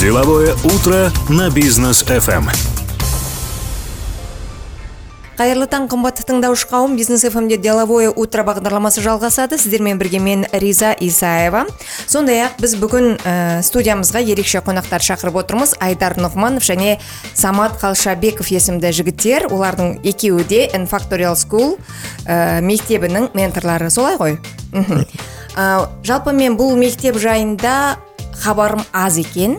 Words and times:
Деловое 0.00 0.54
утро 0.62 1.10
на 1.28 1.50
бизнес 1.50 2.04
FM. 2.04 2.46
кайырлы 5.38 5.66
таң 5.70 5.88
кымбатты 5.90 6.22
тыңдаушы 6.26 6.66
кауым 6.70 6.96
бизнес 6.98 7.24
фмде 7.26 7.56
деловое 7.58 8.10
утро 8.10 8.42
бағдарламасы 8.46 9.02
жалғасады. 9.02 9.58
Сіздермен 9.58 9.98
бірге 9.98 10.18
мен 10.18 10.44
риза 10.52 10.92
исаева. 10.98 11.64
Сондай 12.06 12.44
ақ 12.46 12.58
біз 12.62 12.74
бүгін 12.78 13.06
ә, 13.22 13.62
студиямызға 13.62 14.22
ерекше 14.22 14.62
қонақтар 14.66 15.02
шақырып 15.02 15.38
отырмыз. 15.42 15.74
Айдар 15.82 16.14
нұғманов 16.18 16.66
және 16.66 16.98
самат 17.34 17.78
қалшабеков 17.82 18.50
есімді 18.50 18.90
жігіттер. 18.94 19.46
Олардың 19.50 19.98
екеуі 20.02 20.46
де 20.46 20.66
Factorial 20.90 21.34
school 21.34 21.74
ә, 22.26 22.60
мектебінің 22.62 23.30
менторлары. 23.34 23.90
Солай 23.90 24.18
ғой? 24.18 24.38
Мхм. 24.72 25.06
Жалпы 26.02 26.32
мен 26.32 26.58
бұл 26.58 26.74
мектеп 26.78 27.18
жайында 27.18 27.96
хабарым 28.42 28.82
аз 28.92 29.18
екен. 29.18 29.58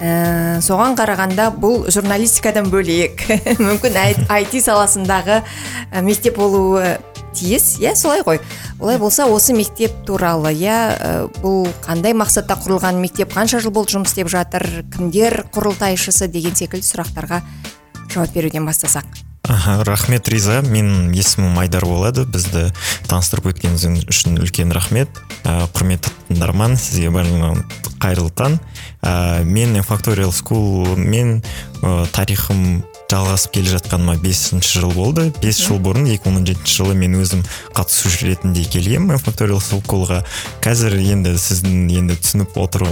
Ә, 0.00 0.60
соған 0.64 0.96
қарағанда 0.98 1.50
бұл 1.60 1.88
журналистикадан 1.92 2.70
бөлек 2.72 3.26
мүмкін 3.66 3.98
айти 4.32 4.62
саласындағы 4.64 5.40
ә, 5.42 6.02
мектеп 6.02 6.38
болуы 6.40 6.96
тиіс. 7.34 7.76
Иә 7.82 7.94
солай 7.98 8.22
ғой. 8.26 8.40
Олай 8.78 8.98
болса 9.02 9.26
осы 9.26 9.54
мектеп 9.56 9.92
туралы 10.06 10.54
иә 10.54 10.78
ә, 10.94 11.12
бұл 11.42 11.68
қандай 11.84 12.14
мақсатта 12.16 12.56
құрылған 12.62 13.02
мектеп 13.02 13.34
қанша 13.34 13.60
жыл 13.62 13.74
болды 13.74 13.96
жұмыс 13.96 14.14
істеп 14.14 14.30
жатыр 14.32 14.84
кімдер 14.94 15.44
құрылтайшысы 15.54 16.30
деген 16.30 16.56
секілді 16.58 16.86
сұрақтарға 16.86 17.42
жауап 18.14 18.34
беруден 18.34 18.66
бастасақ. 18.70 19.33
Аха 19.48 19.84
рахмет 19.84 20.28
риза. 20.28 20.60
Менің 20.62 21.12
есімім 21.16 21.58
айдар 21.60 21.84
болады 21.88 22.24
бізді 22.24 22.70
таныстырып 23.10 23.52
өткеніңіз 23.52 24.08
үшін 24.08 24.40
үлкен 24.40 24.72
рахмет. 24.74 25.10
Ә, 25.44 25.66
құрметті 25.74 26.12
тыңдарман 26.30 26.78
сізге 26.80 27.12
барлығына 27.14 27.64
қайырлы 28.02 28.32
таң. 28.34 28.58
Ә, 29.02 29.44
мен 29.44 29.76
факториал 29.82 30.32
скул 30.32 30.96
мен 30.96 31.42
ә, 31.82 32.04
тарихым 32.12 32.82
жалғасып 33.14 33.52
келе 33.54 33.70
жатқаныма 33.76 34.16
бесінші 34.18 34.80
жыл 34.82 34.92
болды. 34.96 35.28
Бес 35.42 35.60
жыл 35.62 35.78
бұрын 35.82 36.08
2017 36.10 36.66
жылы 36.66 36.96
мен 36.98 37.14
өзім 37.20 37.44
қатысушы 37.76 38.32
ретінде 38.32 38.64
келгенмін 38.66 39.20
факториал 39.22 39.60
скулға 39.62 40.22
қазір 40.64 40.96
енді 40.98 41.36
сіздің 41.38 41.84
енді 42.00 42.18
түсініп 42.18 42.58
отыр, 42.58 42.88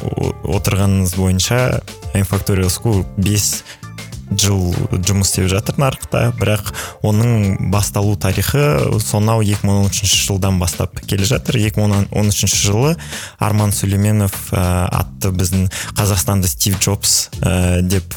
отырғаныңыз 0.47 1.17
бойынша 1.19 1.83
факториал 2.29 2.71
скул 2.71 3.03
бес 3.17 3.65
жыл 4.39 4.73
жұмыс 5.05 5.31
істеп 5.31 5.49
жатыр 5.53 5.79
нарықта 5.81 6.33
бірақ 6.39 6.73
оның 7.07 7.71
басталу 7.73 8.15
тарихы 8.17 8.63
сонау 9.03 9.43
2013 9.43 10.13
жылдан 10.27 10.59
бастап 10.61 11.01
келе 11.07 11.25
жатыр. 11.25 11.59
2013 11.59 12.55
жылы 12.55 12.97
арман 13.39 13.73
сүлейменов 13.73 14.35
ә, 14.53 14.89
атты 14.89 15.33
біздің 15.35 15.69
қазақстанды 15.99 16.49
стив 16.51 16.79
джобс 16.81 17.31
ә, 17.41 17.81
деп 17.83 18.17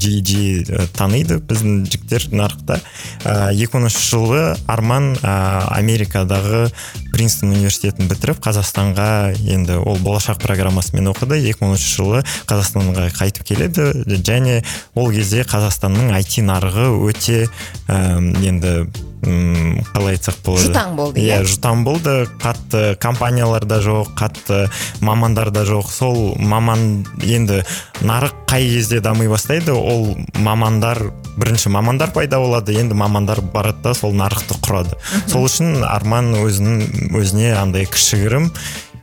жиі 0.00 0.64
ә, 0.64 0.86
таниды 0.96 1.38
біздің 1.38 1.84
жігіттер 1.88 2.28
нарықта. 2.32 2.80
Ә, 3.24 3.52
2013 3.54 4.10
жылы 4.10 4.42
арман 4.66 5.14
ә, 5.22 5.68
америкадағы 5.74 6.68
принстон 7.14 7.52
университетін 7.54 8.08
бітіріп 8.10 8.40
қазақстанға 8.42 9.34
енді 9.46 9.78
ол 9.78 9.98
болашақ 10.02 10.40
программасымен 10.42 11.12
оқыды. 11.12 11.38
2013 11.44 11.94
жылы 11.94 12.24
қазақстанға 12.50 13.08
қайтып 13.14 13.46
келеді 13.46 13.90
және 14.26 14.62
ол 14.94 15.10
кезде 15.12 15.44
қазақстанның 15.48 16.14
IT 16.18 16.40
нарығы 16.48 16.90
өте 17.08 17.44
енді 17.88 18.86
м 19.24 19.80
қалай 19.94 20.18
айтсақ 20.18 20.40
болады? 20.44 20.66
Жұтаң 20.68 20.96
болды 20.98 21.22
иә 21.22 21.38
yeah, 21.38 21.46
жұтаң 21.48 21.84
болды. 21.86 22.14
Қатты 22.42 22.94
компаниялар 23.00 23.64
да 23.64 23.80
жоқ 23.84 24.12
қатты 24.18 24.68
мамандар 25.00 25.50
да 25.50 25.64
жоқ. 25.64 25.88
Сол 25.90 26.34
маман 26.38 27.04
енді 27.22 27.62
нарық 28.02 28.44
қай 28.50 28.68
кезде 28.68 29.00
дами 29.00 29.28
бастайды 29.28 29.72
ол 29.72 30.16
мамандар 30.34 31.10
бірінші 31.38 31.72
мамандар 31.74 32.12
пайда 32.12 32.38
болады 32.38 32.76
енді 32.78 32.94
мамандар 32.94 33.40
барады 33.40 33.82
да 33.82 33.94
сол 33.94 34.12
нарықты 34.12 34.58
құрады. 34.60 34.98
Сол 35.26 35.48
үшін 35.48 35.82
арман 35.88 36.34
өзінің 36.44 37.14
өзіне 37.16 37.54
андай 37.58 37.88
кішігірім 37.88 38.50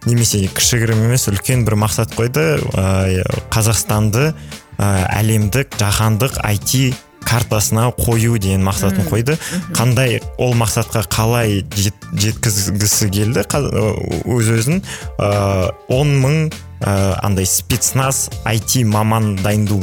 немесе 0.05 0.47
кішігірім 0.47 1.05
емес 1.09 1.27
үлкен 1.29 1.65
бір 1.65 1.77
мақсат 1.83 2.15
қойды. 2.17 2.61
Ә, 2.73 3.25
қазақстанды 3.53 4.31
әлемдік 4.79 5.77
жаһандық 5.79 6.39
IT 6.47 6.95
картасына 7.25 7.91
қою 7.95 8.37
деген 8.41 8.63
мақсатын 8.65 9.07
қойды. 9.07 9.37
Қандай 9.77 10.19
ол 10.41 10.55
мақсатқа 10.57 11.05
қалай 11.11 11.61
жеткізгісі 11.71 13.11
келді? 13.13 13.45
Өз 14.25 14.51
өзін 14.57 14.81
он 15.87 16.17
мың 16.23 16.51
ә, 16.81 17.15
андай 17.21 17.45
спецназ 17.45 18.29
IT 18.45 18.83
маман 18.89 19.35
дайындау 19.41 19.79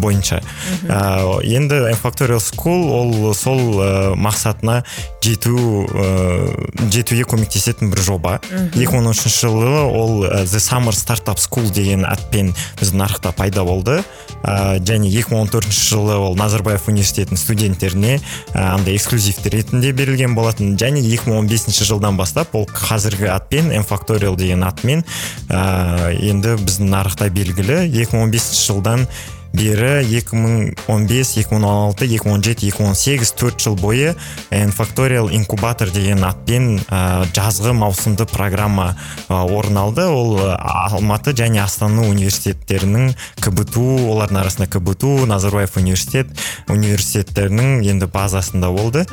бойынша. 0.00 0.40
Ә, 0.86 1.42
енді 1.44 1.82
факториал 2.00 2.40
скул 2.40 2.88
ол 2.94 3.34
сол 3.34 3.82
ә, 3.82 3.90
мақсатына 4.16 4.82
жету 5.22 5.86
ә, 5.86 6.86
жетуге 6.92 7.24
көмектесетін 7.28 7.92
бір 7.92 8.02
жоба. 8.04 8.34
Екі 8.74 8.90
мың 8.90 9.06
он 9.06 9.10
үшінші 9.12 9.46
жылы 9.46 9.82
ол 9.86 10.24
The 10.26 10.60
Summer 10.62 10.94
Startup 10.96 11.38
School 11.40 11.70
деген 11.74 12.04
атпен 12.08 12.52
біздің 12.80 13.02
нарықта 13.02 13.32
пайда 13.36 13.64
болды. 13.64 14.00
Ә, 14.42 14.78
және 14.82 15.10
2014 15.12 15.70
жылы 15.70 16.16
ол 16.18 16.34
назарбаев 16.36 16.88
университетінің 16.90 17.38
студенттеріне 17.38 18.16
ә, 18.18 18.74
андай 18.74 18.96
эксклюзивті 18.96 19.54
ретінде 19.54 19.92
берілген 19.92 20.34
болатын. 20.34 20.74
Және 20.80 21.04
2015 21.06 21.84
жылдан 21.86 22.18
бастап 22.18 22.54
ол 22.58 22.66
қазіргі 22.66 23.30
атпен 23.32 23.70
Factorial 23.86 24.36
деген 24.36 24.64
атпен 24.66 25.04
ә, 25.48 26.10
енді 26.18 26.56
біздің 26.62 26.90
нарықта 26.90 27.30
белгілі. 27.30 27.86
2015 27.92 28.66
жылдан 28.66 29.06
бері 29.52 30.04
2015 30.04 31.34
2016 31.34 32.06
2017 32.06 32.70
2018 32.70 33.34
төрт 33.36 33.60
жыл 33.60 33.76
бойы 33.76 34.14
Factorial 34.50 35.30
инкубатор 35.32 35.90
деген 35.90 36.24
атпен 36.24 36.80
ә, 36.88 37.24
жазғы 37.34 37.72
маусымды 37.76 38.26
программа 38.26 38.96
ә, 39.28 39.42
орын 39.44 39.78
алды. 39.78 40.06
Ол 40.08 40.40
алматы 40.40 41.32
және 41.36 41.62
астана 41.62 42.06
университеттерінің 42.08 43.12
кбту 43.40 43.84
олардың 44.12 44.42
арасында 44.42 44.68
кбту 44.72 45.26
назарбаев 45.26 45.76
университет 45.76 46.32
университеттерінің 46.68 47.82
енді 47.84 48.08
базасында 48.12 48.72
болды. 48.72 49.06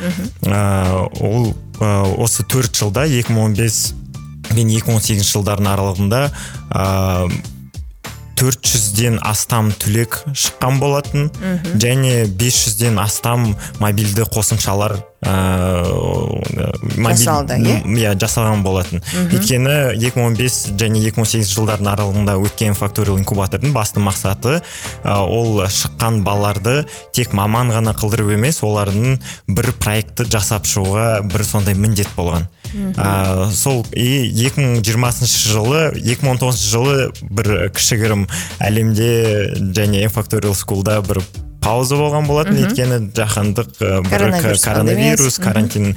Ә, 0.43 0.59
ол 1.19 1.53
ә, 1.79 2.03
осы 2.17 2.43
төрт 2.43 2.75
жылда 2.75 3.07
2015 3.07 3.99
мен 4.55 4.69
2018 4.73 5.23
жылдардың 5.29 5.69
аралығында 5.75 6.21
төрт 8.39 8.63
жүзден 8.63 9.17
астам 9.27 9.73
түлек 9.81 10.15
шыққан 10.31 10.79
болатын. 10.79 11.27
Және 11.75 12.23
500-ден 12.39 12.99
астам 13.03 13.49
мобильді 13.83 14.23
қосымшалар 14.31 14.95
жасалды 17.09 17.57
иә? 17.59 17.79
иә 17.83 18.13
жасалған 18.19 18.63
болатын. 18.63 19.01
Өйткені 19.27 19.75
2015 19.99 20.77
және 20.79 21.01
2018 21.09 21.51
жылдардың 21.55 21.89
аралығында 21.91 22.37
өткен 22.39 22.77
факториал 22.77 23.19
инкубатордың 23.19 23.73
басты 23.75 23.99
мақсаты 24.03 24.59
ол 25.03 25.65
шыққан 25.67 26.21
балаларды 26.23 26.85
тек 27.15 27.33
маман 27.33 27.73
ғана 27.75 27.95
қылдырып 27.97 28.31
емес 28.37 28.61
олардың 28.63 29.19
бір 29.47 29.73
проектті 29.81 30.29
жасап 30.31 30.69
шығуға 30.69 31.09
бір 31.27 31.45
сондай 31.47 31.75
міндет 31.75 32.09
болған. 32.15 32.47
Ә, 32.69 33.49
сол 33.51 33.85
и 33.97 34.29
2020 34.29 35.25
жылы 35.25 35.89
2019 35.97 36.63
жылы 36.69 36.97
бір 37.29 37.69
кішігірім 37.73 38.27
әлемде 38.61 39.11
және 39.73 40.07
факториал 40.13 40.53
скулда 40.53 41.01
бір 41.01 41.23
пауза 41.63 41.97
болған 41.99 42.27
болатын. 42.29 42.59
Өйткені 42.63 42.99
жаһандық 43.15 43.69
бір 44.07 44.25
коронавирус 44.63 45.39
карантин 45.41 45.95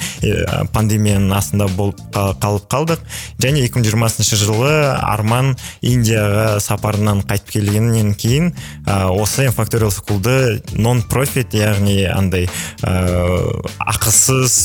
пандемияның 0.75 1.33
астында 1.37 1.69
болып 1.77 2.01
қалып 2.13 2.69
қалдық. 2.73 3.05
Және 3.43 3.65
2020 3.69 4.37
жылы 4.43 4.73
арман 4.97 5.55
индияға 5.81 6.61
сапарынан 6.63 7.23
қайтып 7.29 7.57
келгеннен 7.57 8.15
кейін 8.19 8.53
осы 8.87 9.49
факториал 9.55 9.93
скулды 9.95 10.63
нон 10.75 11.03
профит 11.03 11.55
яғни 11.57 12.03
андай 12.11 12.49
ақысыз 12.83 14.61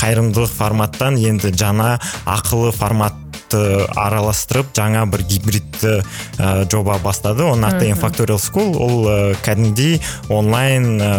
қайырымдылық 0.00 0.52
форматтан 0.52 1.18
енді 1.20 1.52
жаңа 1.52 1.96
ақылы 2.26 2.72
формат 2.72 3.27
араластырып 3.56 4.74
жаңа 4.76 5.06
бір 5.10 5.24
гибридті 5.28 5.94
ә, 6.38 6.68
жоба 6.70 6.98
бастады. 7.02 7.46
Оның 7.48 7.68
аты 7.70 7.92
факториал 7.98 8.40
скул 8.42 8.76
ол 8.76 9.08
ә, 9.08 9.18
кәдімгідей 9.46 10.00
онлайн 10.28 10.96
ә, 11.00 11.12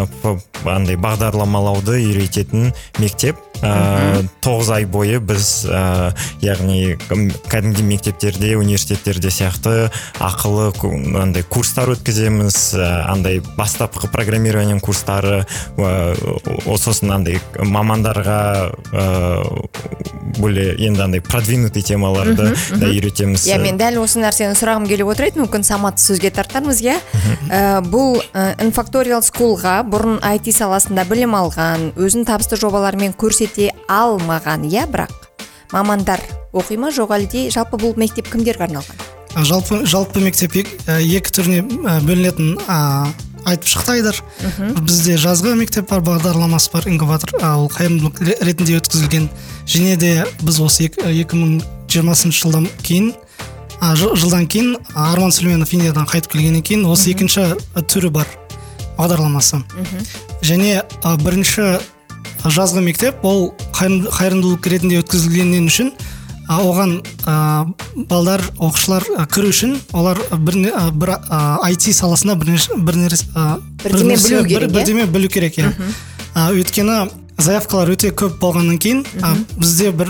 андай 0.69 0.99
бағдарламалауды 0.99 1.99
үйрететін 1.99 2.73
мектеп. 2.99 3.48
Тоғыз 3.59 4.69
ай 4.73 4.85
бойы 4.89 5.19
біз 5.19 5.47
ә, 5.67 6.13
яғни 6.43 6.95
кәдімгі 7.51 7.83
мектептерде 7.83 8.55
университеттерде 8.59 9.31
сияқты 9.33 9.89
ақылы 10.23 10.71
андай 11.19 11.43
курстар 11.43 11.91
өткіземіз 11.95 12.59
ә, 12.79 12.89
андай 13.11 13.41
бастапқы 13.57 14.11
программирование 14.11 14.79
курстары 14.79 15.43
ә, 15.77 16.77
сосын 16.79 17.11
андай 17.17 17.39
мамандарға 17.59 18.39
более 20.39 20.75
енді 20.79 21.01
андай 21.03 21.21
продвинутый 21.21 21.81
темаларды 21.81 22.53
да 22.71 22.89
үйретеміз. 22.89 23.45
Иә 23.49 23.59
мен 23.61 23.79
дәл 23.79 23.99
осы 24.03 24.21
нәрсені 24.21 24.55
сұрағым 24.57 24.87
келіп 24.89 25.11
отыр 25.11 25.29
еді. 25.29 25.43
Мүмкін 25.43 25.65
саматты 25.67 26.03
сөзге 26.03 26.31
тартармыз 26.33 26.81
иә? 26.83 26.97
Бұл 27.89 28.19
инфакториал 28.63 29.23
скулға 29.25 29.79
бұрын 29.89 30.19
IT 30.35 30.51
саласында 30.55 31.05
білім 31.09 31.35
алған 31.37 31.89
өзін 31.99 32.27
табысты 32.29 32.59
жобалармен 32.61 33.13
көрсете 33.49 33.73
алмаған 33.89 34.65
иә 34.69 34.85
бірақ? 34.89 35.11
Мамандар 35.71 36.19
оқи 36.53 36.77
ма 36.77 36.89
жоқ 36.91 37.11
әлде 37.17 37.49
жалпы 37.51 37.77
бұл 37.81 37.95
мектеп 37.97 38.29
кімдерге 38.31 38.65
арналған? 38.67 38.95
А, 39.35 39.43
жалпы 39.43 39.85
жалпы 39.85 40.19
мектеп 40.21 40.55
ек- 40.55 40.77
ә, 40.87 40.99
екі 41.01 41.29
түріне 41.29 41.61
ә, 41.85 41.99
бөлінетінін 42.01 42.59
ә, 42.67 43.07
айтып 43.45 43.67
шықты 43.69 43.91
айдар 43.97 44.19
бізде 44.81 45.17
жазғы 45.17 45.55
мектеп 45.55 45.89
бар 45.89 46.01
бағдарламасы 46.01 46.71
бар 46.73 46.87
инкубатор 46.89 47.33
ол 47.41 47.69
қайырымдылық 47.69 48.21
ре- 48.25 48.37
ретінде 48.41 48.77
өткізілген. 48.79 49.29
Және 49.65 49.97
де 49.97 50.25
біз 50.41 50.59
осы 50.59 50.87
ек- 50.89 50.97
екі 51.05 51.37
мың 51.37 51.61
жиырмасыншы 51.89 52.41
жылдан 52.45 52.67
кейін 52.83 53.13
а, 53.81 53.95
жылдан 53.95 54.47
кейін 54.47 54.77
арман 54.95 55.29
сүлейменов 55.31 55.73
индиядан 55.73 56.05
қайтып 56.09 56.33
келгеннен 56.33 56.63
кейін 56.65 56.85
осы 56.89 57.11
екінші 57.13 57.41
ә, 57.75 57.81
түрі 57.85 58.09
бар 58.09 58.27
бағдарламасы. 58.97 59.61
Және 60.41 60.81
ә, 61.03 61.17
бірінші 61.21 61.79
жазғы 62.45 62.81
мектеп. 62.85 63.23
Ол 63.23 63.53
қайырым- 63.75 64.07
қайырымдылық 64.15 64.69
ретінде 64.71 64.99
өткізілгеннен 65.03 65.67
үшін 65.67 65.91
оған 66.49 66.95
ә, 67.29 67.67
балдар 68.09 68.41
оқушылар 68.57 69.03
ә, 69.19 69.25
кіру 69.29 69.51
үшін 69.51 69.75
олар 69.93 70.17
бір, 70.33 70.55
ә, 70.73 70.89
бір 70.91 71.11
IT 71.69 71.91
саласында 71.93 72.35
бірнеше 72.39 72.73
бір 72.77 72.95
нәрсе 73.03 73.27
ә, 73.35 73.59
Бірдеме 73.83 74.15
білу 74.15 74.47
керек, 74.47 74.69
иә? 74.71 74.73
бірдеме 74.73 75.05
білу 75.05 75.27
керек 75.29 75.59
иә. 75.59 75.73
Өйткені 76.35 77.11
заявкалар 77.39 77.89
өте 77.93 78.09
көп 78.11 78.39
болғаннан 78.41 78.79
кейін 78.81 79.05
бізде 79.59 79.91
бір 79.91 80.09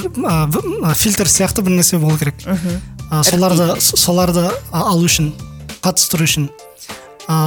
фильтр 0.96 1.28
сияқты 1.28 1.62
бір 1.62 1.76
нәрсе 1.82 1.98
болу 2.00 2.18
керек. 2.18 2.36
Соларды 3.24 3.68
соларды 3.82 4.48
алу 4.72 5.06
үшін 5.06 5.32
қатыстыру 5.82 6.24
үшін. 6.24 6.50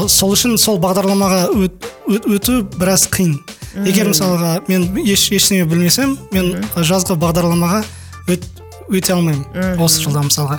Сол 0.08 0.32
үшін 0.36 0.58
сол 0.58 0.78
бағдарламаға 0.78 1.48
өт- 1.54 1.88
өт- 2.08 2.28
өту 2.36 2.62
біраз 2.78 3.08
қиын. 3.08 3.38
Егер 3.86 4.08
мысалға 4.12 4.62
мен 4.68 4.88
еш 5.06 5.28
ештеңе 5.32 5.64
білмесем 5.68 6.16
мен 6.32 6.64
жазғы 6.76 7.16
бағдарламаға 7.20 7.82
өт, 8.28 8.44
өте 8.92 9.14
алмаймын 9.14 9.78
осы 9.82 10.02
жылда 10.04 10.22
мысалға. 10.26 10.58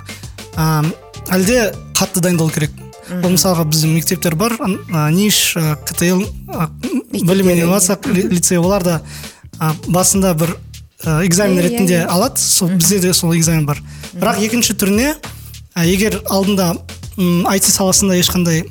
А, 0.55 0.83
әлде 1.29 1.73
қатты 1.93 2.21
дайындалу 2.25 2.49
керек. 2.51 2.71
Ол 3.23 3.29
мысалға 3.35 3.65
біздің 3.69 3.93
мектептер 3.97 4.35
бар 4.39 4.55
ниш 5.11 5.53
ктл 5.85 6.23
білім 7.11 7.45
мен 7.47 7.59
инновация 7.65 7.97
ли- 8.07 8.29
лицей 8.31 8.57
олар 8.57 8.83
да 8.83 9.01
басында 9.87 10.33
бір 10.33 10.55
экзамен 11.03 11.57
Иә, 11.57 11.59
иә, 11.59 11.63
ретінде 11.69 11.97
иә. 11.99 12.07
алады 12.07 12.39
сол 12.39 12.69
бізде 12.69 12.99
де 12.99 13.13
сол 13.13 13.35
экзамен 13.35 13.65
бар. 13.65 13.81
Бірақ 14.13 14.39
екінші 14.39 14.73
түріне 14.73 15.15
егер 15.83 16.21
алдында 16.29 16.77
м, 17.17 17.43
IT 17.51 17.63
саласында 17.69 18.15
ешқандай 18.17 18.63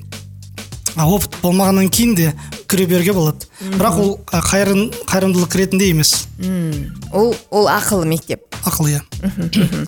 опыт 0.96 1.36
болмағаннан 1.42 1.90
кейін 1.92 2.14
де 2.16 2.32
кіре 2.72 2.86
беруге 2.88 3.12
болады. 3.12 3.46
Бірақ 3.76 3.98
ол 4.00 4.10
қайырым, 4.32 4.86
қайырымдылық 5.10 5.56
ретінде 5.60 5.90
емес. 5.92 6.26
Ол 7.12 7.34
ол 7.50 7.68
ақылы 7.68 8.06
мектеп. 8.08 8.46
Ақыл 8.64 8.88
иә. 8.94 9.00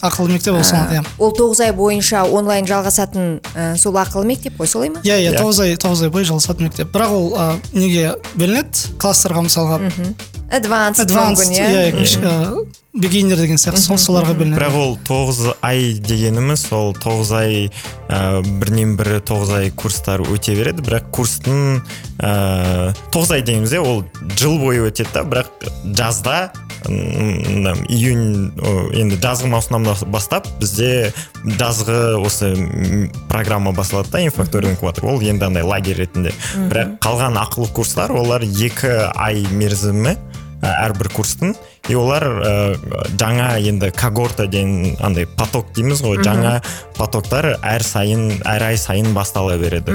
Ақылы 0.05 0.35
мектеп 0.37 0.55
ол 0.55 0.61
иә. 0.61 1.01
ол 1.19 1.33
тоғыз 1.33 1.65
ай 1.65 1.73
бойынша 1.73 2.25
онлайн 2.29 2.69
жалғасатын 2.69 3.41
ә, 3.55 3.77
сол 3.81 3.97
ақылы 3.97 4.27
мектеп 4.35 4.61
қой 4.61 4.69
солай 4.69 4.91
ма? 4.93 5.01
Иә 5.01 5.17
иә 5.25 5.33
Иә. 5.33 5.41
тоғыз 5.41 5.63
ай 5.65 5.77
тоғыз 5.81 6.05
ай 6.05 6.11
бойы 6.13 6.29
жалғасатын 6.29 6.69
мектеп. 6.69 6.93
Бірақ 6.93 7.11
ол 7.17 7.35
а, 7.39 7.51
неге 7.73 8.15
бөлінеді? 8.37 8.95
Класстарға 9.01 9.47
мысалға. 9.49 9.81
Адванс 10.53 11.01
advanced 11.01 11.49
мүмкін 11.49 11.57
иә? 11.57 12.84
Бигейнер 12.95 13.41
деген 13.43 13.59
сияқты 13.59 13.83
сол 13.83 13.99
соларға 13.99 14.37
бөлінеді. 14.39 14.59
Бірақ 14.61 14.77
ол 14.79 14.93
тоғыз 15.07 15.41
ай 15.67 15.95
дегеніміз 15.99 16.69
ол 16.75 16.93
тоғыз 16.95 17.33
ай 17.35 17.57
ә, 18.09 18.43
бірінен 18.43 18.95
бірі 18.99 19.19
тоғыз 19.27 19.51
ай 19.59 19.71
курстар 19.75 20.23
өте 20.23 20.55
береді. 20.55 20.85
Бірақ 20.87 21.11
курстың 21.15 21.81
ә, 22.23 22.95
тоғыз 23.11 23.35
ай 23.35 23.43
дейміз 23.43 23.75
иә 23.75 23.83
ол 23.83 24.05
жыл 24.39 24.61
бойы 24.63 24.87
өтеді 24.87 25.11
да. 25.15 25.25
Бірақ 25.27 25.51
жазда 25.97 26.53
июнь 26.85 28.53
енді 28.93 29.17
жазғы 29.17 29.49
маусымнан 29.49 29.89
бастап 30.13 30.47
бізде 30.61 31.15
жазғы 31.43 32.21
осы 32.21 32.53
программа 33.31 33.73
басталады 33.73 34.13
да 34.13 34.21
инфактория 34.27 34.71
инкубатор 34.71 35.09
ол 35.09 35.21
енді 35.25 35.49
андай 35.49 35.65
лагерь 35.65 36.05
ретінде. 36.05 36.35
Бірақ 36.55 36.99
қалған 37.03 37.41
ақылы 37.41 37.73
курстар 37.73 38.13
олар 38.13 38.45
екі 38.45 38.93
ай 39.17 39.47
мерзімі 39.51 40.19
әрбір 40.61 41.11
курстың. 41.17 41.57
И 41.89 41.95
олар 41.95 42.25
ә, 42.25 42.53
жаңа 43.21 43.59
енді 43.61 43.91
когорта 43.93 44.47
деген 44.49 44.97
андай 45.05 45.27
поток 45.27 45.67
дейміз 45.77 46.01
ғой 46.05 46.23
жаңа 46.25 46.63
потоктар 46.97 47.59
әр 47.61 47.83
сайын 47.85 48.39
әр 48.47 48.63
ай 48.71 48.79
сайын 48.81 49.13
бастала 49.15 49.57
береді. 49.59 49.93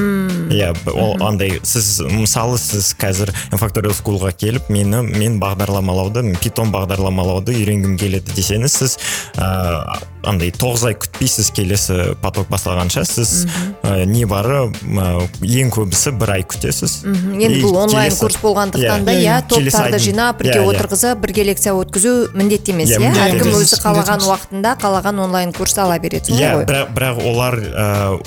Иә 0.54 0.74
б- 0.86 0.92
ол 0.94 1.16
андай 1.26 1.60
сіз 1.64 2.02
мысалы 2.12 2.58
сіз 2.62 2.92
қазір 3.00 3.32
инфакториал 3.52 3.96
скулға 3.98 4.32
келіп 4.38 4.70
мені 4.70 5.02
мен 5.08 5.40
бағдарламалауды 5.42 6.36
питон 6.44 6.70
бағдарламалауды 6.76 7.56
үйренгім 7.58 7.98
келеді 7.98 8.36
десеңіз 8.38 8.76
сіз 8.84 8.98
ә, 9.40 9.98
андай 10.30 10.52
тоғыз 10.52 10.84
ай 10.92 10.98
күтпейсіз 11.00 11.50
келесі 11.56 12.00
поток 12.22 12.50
басталғанша 12.52 13.06
сіз 13.08 13.46
ә, 13.82 14.04
небары 14.06 14.68
ә, 14.70 15.08
ең 15.42 15.72
көбісі 15.74 16.12
бір 16.20 16.36
ай 16.38 16.44
күтесіз. 16.44 17.00
Енді 17.08 17.64
бұл 17.64 17.78
онлайн 17.86 18.12
келесі- 18.12 18.20
курс 18.26 18.38
болғандықтан 18.44 19.06
да 19.08 19.16
Иә, 19.16 19.24
иә 19.24 19.42
келесі 19.48 19.72
топтарды 19.78 20.00
жинап 20.04 20.38
бірге 20.44 20.60
иә, 20.60 20.66
иә. 20.66 20.74
отырғызып 20.74 21.22
бірге 21.24 21.44
лекция 21.54 21.74
өткізу 21.84 22.14
міндетті 22.38 22.72
емес 22.76 22.90
Иә, 22.94 23.00
иә? 23.00 23.12
әркім 23.30 23.56
өзі 23.60 23.80
қалаған 23.84 24.24
уақытында 24.28 24.76
қалаған 24.82 25.20
онлайн 25.26 25.54
курс 25.54 25.78
ала 25.78 25.98
береді. 26.00 26.32
Солай 26.34 26.44
иә 26.44 26.54
ғой. 26.60 26.66
бірақ 26.70 26.94
бірақ 26.96 27.26
олар 27.32 27.60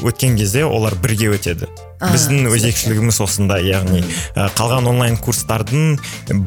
өткен 0.02 0.36
кезде 0.38 0.64
олар 0.64 0.94
бірге 1.02 1.32
өтеді. 1.36 1.68
Біздің 2.10 2.46
өзекшілігіміз 2.50 3.20
осында 3.24 3.58
яғни 3.62 4.02
қалған 4.56 4.88
онлайн 4.90 5.16
курстардың 5.22 5.98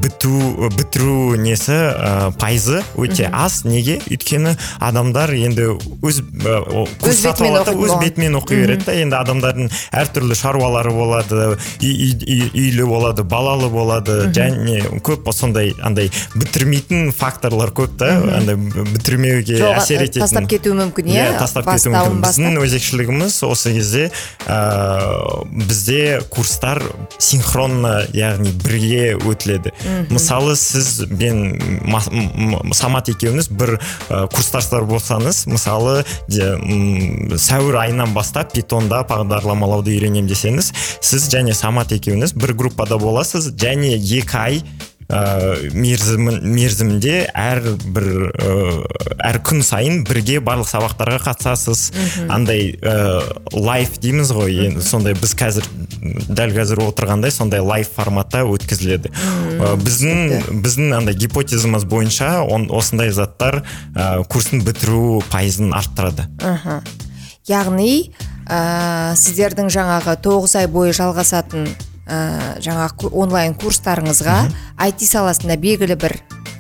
біту 0.04 0.70
бітіру 0.76 1.36
несі 1.40 1.72
ә, 1.72 2.32
пайызы 2.40 2.82
өте 3.00 3.30
аз. 3.32 3.64
Неге? 3.66 4.00
Өйткені 4.12 4.56
адамдар 4.84 5.32
енді 5.38 5.70
өз 6.06 6.20
ә, 6.22 6.86
сатып 7.16 7.48
бетімен 7.48 7.86
өз 7.86 7.96
бетімен 8.02 8.38
оқи 8.40 8.60
береді 8.62 8.86
да 8.90 8.96
енді 9.00 9.18
адамдардың 9.22 9.72
әртүрлі 10.02 10.36
шаруалары 10.38 10.92
болады 10.96 11.42
үй, 11.82 11.94
үй- 11.94 12.26
үй- 12.26 12.52
үйлі 12.54 12.88
болады 12.90 13.24
балалы 13.24 13.70
болады 13.72 14.30
және 14.36 14.82
көп 15.06 15.32
сондай 15.36 15.74
андай 15.84 16.12
бітірмейтін 16.36 17.12
факторлар 17.16 17.72
көп 17.76 17.98
та. 18.00 18.12
Андай 18.38 18.56
бітірмеуге 18.56 19.58
әсер 19.76 20.02
ә, 20.04 20.08
ететін. 20.10 20.22
тастап 20.26 20.50
кетуі 20.52 20.76
мүмкін 20.80 21.10
иә 21.12 21.26
Иә, 21.26 21.40
тастап 21.40 21.68
кетуі 21.70 21.94
мүмкін. 21.96 22.22
Біздің 22.26 22.60
өзекшілігіміз 22.64 23.40
осы 23.48 23.74
кезде 23.76 24.10
ә, 24.48 25.45
бізде 25.52 26.22
курстар 26.30 26.82
синхронно 27.18 28.04
яғни 28.14 28.52
бірге 28.64 29.16
өтіледі. 29.18 29.72
Мысалы 30.10 30.56
сіз 30.56 31.04
бен 31.12 31.60
ма- 31.86 32.02
м- 32.12 32.56
м- 32.66 32.74
самат 32.74 33.10
екеуміз 33.10 33.48
бір 33.50 33.80
ә, 34.10 34.28
курстастар 34.32 34.84
болсаңыз 34.84 35.46
мысалы 35.48 36.04
де, 36.28 36.56
сәуір 37.38 37.78
айынан 37.82 38.14
бастап 38.16 38.54
питонда 38.54 39.04
бағдарламалауды 39.10 39.94
үйренемін 39.96 40.30
десеңіз 40.30 40.72
сіз 41.02 41.30
және 41.34 41.54
самат 41.54 41.92
екеуіңіз 41.96 42.36
бір 42.36 42.54
группада 42.54 42.98
боласыз 43.02 43.52
және 43.56 43.96
екі 43.96 44.38
ай 44.38 44.62
ә, 45.10 45.72
мерзімін 45.76 46.40
мерзімінде 46.56 47.16
әр 47.38 47.62
бір 47.94 48.08
ә, 48.34 48.56
әр 49.30 49.40
күн 49.46 49.62
сайын 49.66 50.04
бірге 50.08 50.40
барлық 50.44 50.70
сабақтарға 50.70 51.20
қатысасыз. 51.28 51.92
Андай 52.32 52.74
ә, 52.82 53.22
лайф 53.54 54.00
дейміз 54.02 54.34
ғой. 54.36 54.58
Енді 54.70 54.86
сондай 54.86 55.16
біз 55.18 55.36
қазір 55.38 55.68
дәл 56.30 56.56
қазір 56.56 56.84
отырғандай 56.88 57.34
сондай 57.34 57.64
лайф 57.66 57.94
форматта 57.96 58.44
өткізіледі. 58.50 59.14
Ә, 59.14 59.76
біздің 59.82 60.62
біздің 60.66 60.98
андай 60.98 61.18
гипотезамыз 61.22 61.86
бойынша 61.90 62.42
он, 62.44 62.70
осындай 62.74 63.14
заттар 63.14 63.62
ә, 63.94 64.24
курстың 64.26 64.66
бітіру 64.66 65.22
пайызын 65.32 65.74
арттырады. 65.78 66.28
Яғни 67.46 68.10
ә, 68.50 69.14
сіздердің 69.22 69.70
жаңағы 69.74 70.18
тоғыз 70.26 70.56
ай 70.64 70.72
бойы 70.72 70.96
жалғасатын 70.98 71.70
ә, 72.08 72.58
жаңағы 72.62 72.96
ку- 73.02 73.12
онлайн 73.22 73.56
курстарыңызға 73.58 74.38
IT 74.88 75.06
саласында 75.10 75.58
белгілі 75.58 75.96
бір 76.00 76.18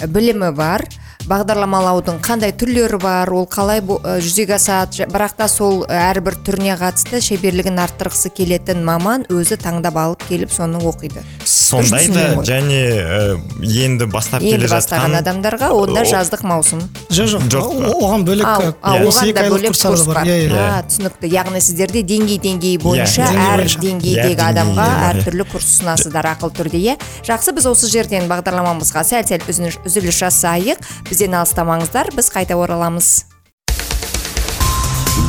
білімі 0.07 0.51
бар. 0.57 0.85
Бағдарламалаудың 1.29 2.19
қандай 2.25 2.53
түрлері 2.57 2.99
бар 3.01 3.29
ол 3.33 3.45
қалай 3.49 3.81
ә, 3.81 4.17
жүзеге 4.23 4.55
асады? 4.57 5.07
Бірақ 5.11 5.35
та 5.39 5.47
сол 5.49 5.83
әрбір 5.89 6.37
түріне 6.45 6.75
қатысты 6.79 7.21
шеберлігін 7.25 7.79
арттырғысы 7.81 8.29
келетін 8.35 8.83
маман 8.85 9.25
өзі 9.33 9.57
таңдап 9.61 9.97
алып 10.01 10.25
келіп 10.29 10.53
соны 10.53 10.81
оқиды. 10.85 11.23
Сондай 11.45 12.07
да 12.13 12.27
және 12.45 12.81
ә, 13.01 13.21
енді 13.61 14.05
бастап 14.11 14.43
енді 14.45 14.57
келе 14.59 14.69
бастаған 14.71 15.15
жатқан 15.15 15.19
адамдарға 15.21 15.71
онда 15.73 16.03
О- 16.03 16.09
жаздық 16.13 16.45
маусым. 16.45 16.83
Жоқ 17.09 17.47
жоқ. 17.49 17.73
Оған 17.95 18.25
бөлек 18.27 18.45
э, 18.45 18.73
Иә. 18.85 19.05
оған 19.07 19.25
екі 19.25 19.33
да 19.33 19.41
айлық 19.45 19.55
бөлек 19.55 19.73
курстар 19.73 19.91
курс 19.91 20.05
бар. 20.07 20.25
иә 20.25 20.37
иә. 20.45 20.61
А 20.61 20.83
түсінікті. 20.85 21.29
Яғни 21.35 21.61
сіздерде 21.61 22.01
деңгей 22.05 22.39
деңгей 22.41 22.77
бойынша 22.81 23.25
әр 23.25 23.63
деңгейдегі 23.65 24.35
Иә, 24.35 24.49
адамға 24.51 24.85
иә. 24.85 25.09
әртүрлі 25.09 25.45
курс 25.51 25.69
ұсынасыздар 25.73 26.29
ақылы 26.35 26.53
түрде. 26.59 26.77
Иә. 26.81 26.97
Жақсы 27.25 27.53
біз 27.55 27.65
осы 27.71 27.89
жерден 27.89 28.27
бағдарламамызға 28.29 29.03
сәл 29.07 29.25
сәл 29.25 29.45
үзіліс 29.85 30.19
жасайық. 30.21 30.81
Бізден 31.15 31.35
алыстамаңыздар 31.39 32.09
біз 32.11 32.27
қайта 32.27 32.57
ораламыз 32.59 33.23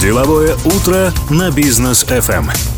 Деловое 0.03 0.57
утро 0.67 1.13
на 1.31 1.53
бизнес 1.53 2.03
FM. 2.05 2.76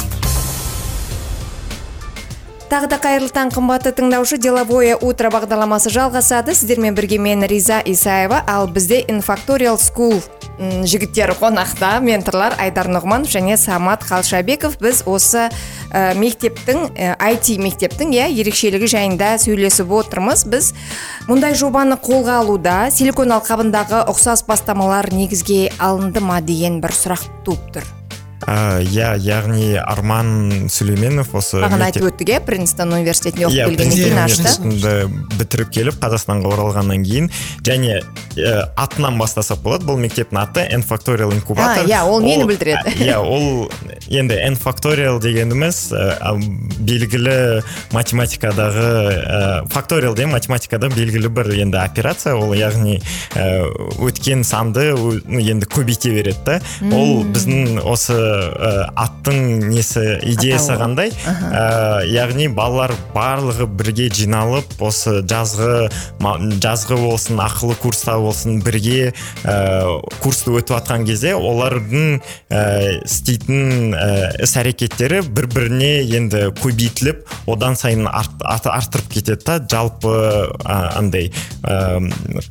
Тағы 2.68 2.88
да 2.92 2.98
қайырлы 3.00 3.30
таң 3.32 3.50
қымбатты 3.54 3.94
тыңдаушы 3.96 4.36
деловое 4.40 4.96
утро 5.00 5.30
бағдарламасы 5.32 5.90
жалғасады. 5.92 6.54
Сіздермен 6.54 6.94
бірге 6.96 7.18
мен 7.18 7.42
риза 7.48 7.80
исаева. 7.80 8.42
Ал 8.46 8.68
бізде 8.68 9.00
инфакториал 9.08 9.78
скул 9.78 10.20
жігіттері 10.58 11.36
қонақта 11.38 11.98
менторлар 12.02 12.56
айдар 12.58 12.90
нұғманов 12.90 13.30
және 13.32 13.56
самат 13.56 14.04
қалшабеков. 14.04 14.78
Біз 14.82 15.04
осы 15.06 15.46
ә, 15.48 16.14
мектептің 16.18 16.88
ә, 16.92 17.12
IT 17.32 17.56
мектептің 17.62 18.12
иә 18.16 18.28
ерекшелігі 18.42 18.90
жайында 18.90 19.36
сөйлесіп 19.40 19.92
отырмыз. 20.00 20.44
Біз 20.50 20.72
мұндай 21.30 21.56
жобаны 21.58 21.96
қолға 21.96 22.40
алуда 22.42 22.80
силикон 22.92 23.32
алқабындағы 23.38 24.04
ұқсас 24.12 24.44
бастамалар 24.48 25.12
негізге 25.14 25.70
алынды 25.78 26.20
ма 26.20 26.42
деген 26.42 26.82
бір 26.84 26.96
сұрақ 26.96 27.30
туып 27.46 27.72
тұр. 27.78 27.97
Иә 28.48 29.14
яғни 29.20 29.74
арман 29.78 30.68
сүлейменов 30.72 31.34
осы 31.38 31.60
бағана 31.62 31.88
айтып 31.90 32.06
өттік 32.08 32.32
иә 32.32 32.40
принстон 32.46 32.94
университетінде 32.96 33.48
оқып 33.48 33.72
келгеннен 33.72 33.98
кейін 33.98 34.18
ашты. 34.22 34.48
бітіріп 35.38 35.72
келіп 35.74 35.98
қазақстанға 36.02 36.52
оралғаннан 36.54 37.04
кейін 37.04 37.30
және 37.66 38.00
атынан 38.76 39.18
бастасақ 39.20 39.62
болады. 39.64 39.86
Бұл 39.88 39.98
мектептің 40.00 40.38
аты 40.40 40.64
n 40.70 40.82
factorial 40.86 41.32
инкубатор 41.34 41.86
иә, 41.88 42.02
ол 42.06 42.20
нені 42.22 42.46
білдіреді? 42.48 42.94
иә 43.02 43.18
ол 43.18 43.70
енді 44.08 44.38
n 44.48 44.56
factorial 44.58 45.20
дегеніміз 45.22 45.92
белгілі 46.78 47.62
математикадағы 47.92 49.66
factorial 49.72 50.14
деген 50.14 50.32
математикада 50.32 50.88
белгілі 50.88 51.28
бір 51.28 51.52
енді 51.58 51.78
операция. 51.82 52.34
Ол 52.38 52.54
яғни 52.54 53.00
өткен 53.34 54.44
санды 54.44 54.92
енді 55.26 55.66
көбейте 55.66 56.14
береді 56.14 56.38
да. 56.46 56.60
Ол 56.94 57.24
біздің 57.26 57.82
осы 57.82 58.18
ә, 58.38 58.70
аттың 59.04 59.68
несі 59.70 60.04
идеясы 60.32 60.76
қандай? 60.80 61.12
Ә, 61.28 62.04
яғни 62.08 62.48
балалар 62.54 62.94
барлығы 63.14 63.66
бірге 63.78 64.08
жиналып 64.14 64.74
осы 64.84 65.20
жазғы 65.28 65.88
ма- 66.22 66.38
жазғы 66.62 66.98
болсын 67.02 67.40
ақылы 67.44 67.76
курста 67.82 68.18
болсын 68.22 68.60
бірге 68.64 69.12
ә, 69.44 69.56
курсты 70.22 70.52
өтіп 70.56 70.74
жатқан 70.76 71.06
кезде 71.08 71.34
олардың 71.38 72.20
ә, 72.50 72.62
істейтін 73.04 73.94
ә, 73.94 74.08
іс 74.44 74.56
әрекеттері 74.60 75.22
бір 75.28 75.48
біріне 75.54 75.92
енді 76.18 76.44
көбейтіліп 76.62 77.24
одан 77.50 77.76
сайын 77.78 78.06
арт, 78.08 78.38
арт- 78.44 78.70
арттырып 78.72 79.08
кетеді 79.12 79.44
да. 79.46 79.58
Жалпы 79.68 80.12
андай 80.68 81.30
ә, 81.62 82.00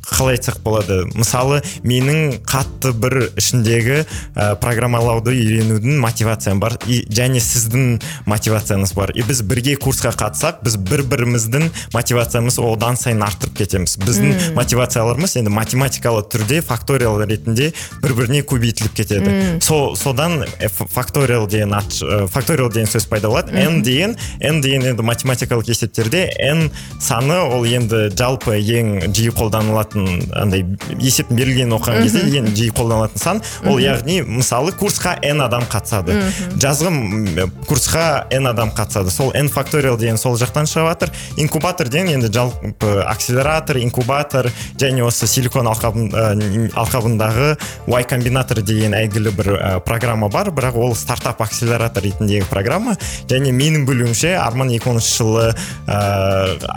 қалай 0.08 0.36
айтсақ 0.38 0.60
болады? 0.64 1.02
Мысалы 1.18 1.60
менің 1.86 2.38
қатты 2.48 2.92
бір 2.96 3.18
ішіндегі 3.38 4.02
ә, 4.34 4.54
программалауды 4.60 5.34
үйренудің 5.68 5.98
мотивациям 6.00 6.60
бар 6.60 6.76
и, 6.86 7.02
және 7.10 7.40
сіздің 7.42 8.00
мотивацияңыз 8.28 8.94
бар. 8.96 9.12
И 9.14 9.22
біз 9.26 9.42
бірге 9.46 9.76
курсқа 9.80 10.12
қатысақ 10.16 10.62
біз 10.64 10.76
бір 10.76 11.04
біріміздің 11.08 11.68
мотивациямыз 11.94 12.58
одан 12.62 12.96
сайын 12.96 13.22
арттырып 13.26 13.58
кетеміз. 13.62 13.96
Біздің 14.02 14.54
мотивацияларымыз 14.56 15.36
енді 15.40 15.52
математикалы 15.54 16.24
түрде 16.30 16.60
факториал 16.62 17.20
ретінде 17.22 17.72
бір 18.02 18.14
біріне 18.18 18.42
көбейтіліп 18.48 18.96
кетеді. 18.96 19.34
Сол 19.64 19.96
содан 19.96 20.44
факториал 20.68 21.46
деген 21.48 21.74
ат 21.74 21.92
факториал 22.32 22.72
деген 22.72 22.88
сөз 22.88 23.08
пайда 23.08 23.28
болады. 23.28 23.52
N 23.52 23.82
деген 23.82 24.16
n 24.40 24.60
деген 24.62 24.86
енді 24.92 25.02
математикалық 25.06 25.68
есептерде 25.68 26.28
n 26.38 26.70
саны 27.00 27.40
ол 27.44 27.66
енді 27.68 28.08
жалпы 28.16 28.58
ең 28.58 29.12
жиі 29.14 29.32
қолданылатын 29.36 30.32
андай 30.36 30.64
есептің 30.98 31.38
берілгенін 31.38 31.76
оқыған 31.78 32.02
кезде 32.06 32.24
ең 32.40 32.52
жиі 32.54 32.72
қолданылатын 32.76 33.22
сан. 33.22 33.42
Ол 33.66 33.80
яғни 33.82 34.20
мысалы 34.22 34.72
курсқа 34.78 35.16
n 35.22 35.42
адам 35.44 35.57
қатысады. 35.66 36.20
Жазғы 36.60 37.48
курсқа 37.66 38.26
n 38.30 38.46
адам 38.50 38.70
қатысады. 38.70 39.10
Сол 39.10 39.32
n 39.34 39.48
факториал 39.48 39.98
деген 39.98 40.18
сол 40.18 40.36
жақтан 40.38 40.68
шығып 40.70 40.88
жатыр 40.92 41.12
инкубатор 41.36 41.88
деген 41.88 42.18
енді 42.18 42.32
жалпы 42.32 43.02
акселератор 43.06 43.78
инкубатор 43.82 44.50
және 44.78 45.02
осы 45.06 45.26
силикон 45.26 45.66
алқабын, 45.66 46.10
ә, 46.12 46.70
алқабындағы 46.78 47.56
y 47.86 48.04
комбинатор 48.04 48.62
деген 48.62 48.94
әйгілі 48.94 49.34
бір 49.34 49.52
ә, 49.56 49.80
программа 49.80 50.28
бар. 50.28 50.50
Бірақ 50.50 50.76
ол 50.76 50.94
стартап 50.94 51.42
акселератор 51.42 52.02
ретіндегі 52.02 52.46
программа. 52.50 52.96
Және 53.28 53.52
менің 53.52 53.86
білуімше 53.88 54.34
арман 54.38 54.68
2010 54.68 55.18
жылы 55.18 55.54
ә, 55.86 55.98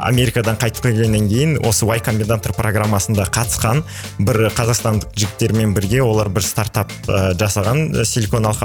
америкадан 0.08 0.58
қайтып 0.60 0.88
келгеннен 0.88 1.28
кейін 1.30 1.58
осы 1.68 1.86
y 1.86 2.00
комбинатор 2.04 2.54
программасында 2.58 3.28
қатысқан 3.32 3.84
бір 4.20 4.50
қазақстандық 4.56 5.14
жігіттермен 5.16 5.74
бірге 5.76 6.02
олар 6.04 6.30
бір 6.30 6.46
стартап 6.46 6.92
ә, 7.08 7.34
жасаған 7.40 8.02
ә, 8.02 8.06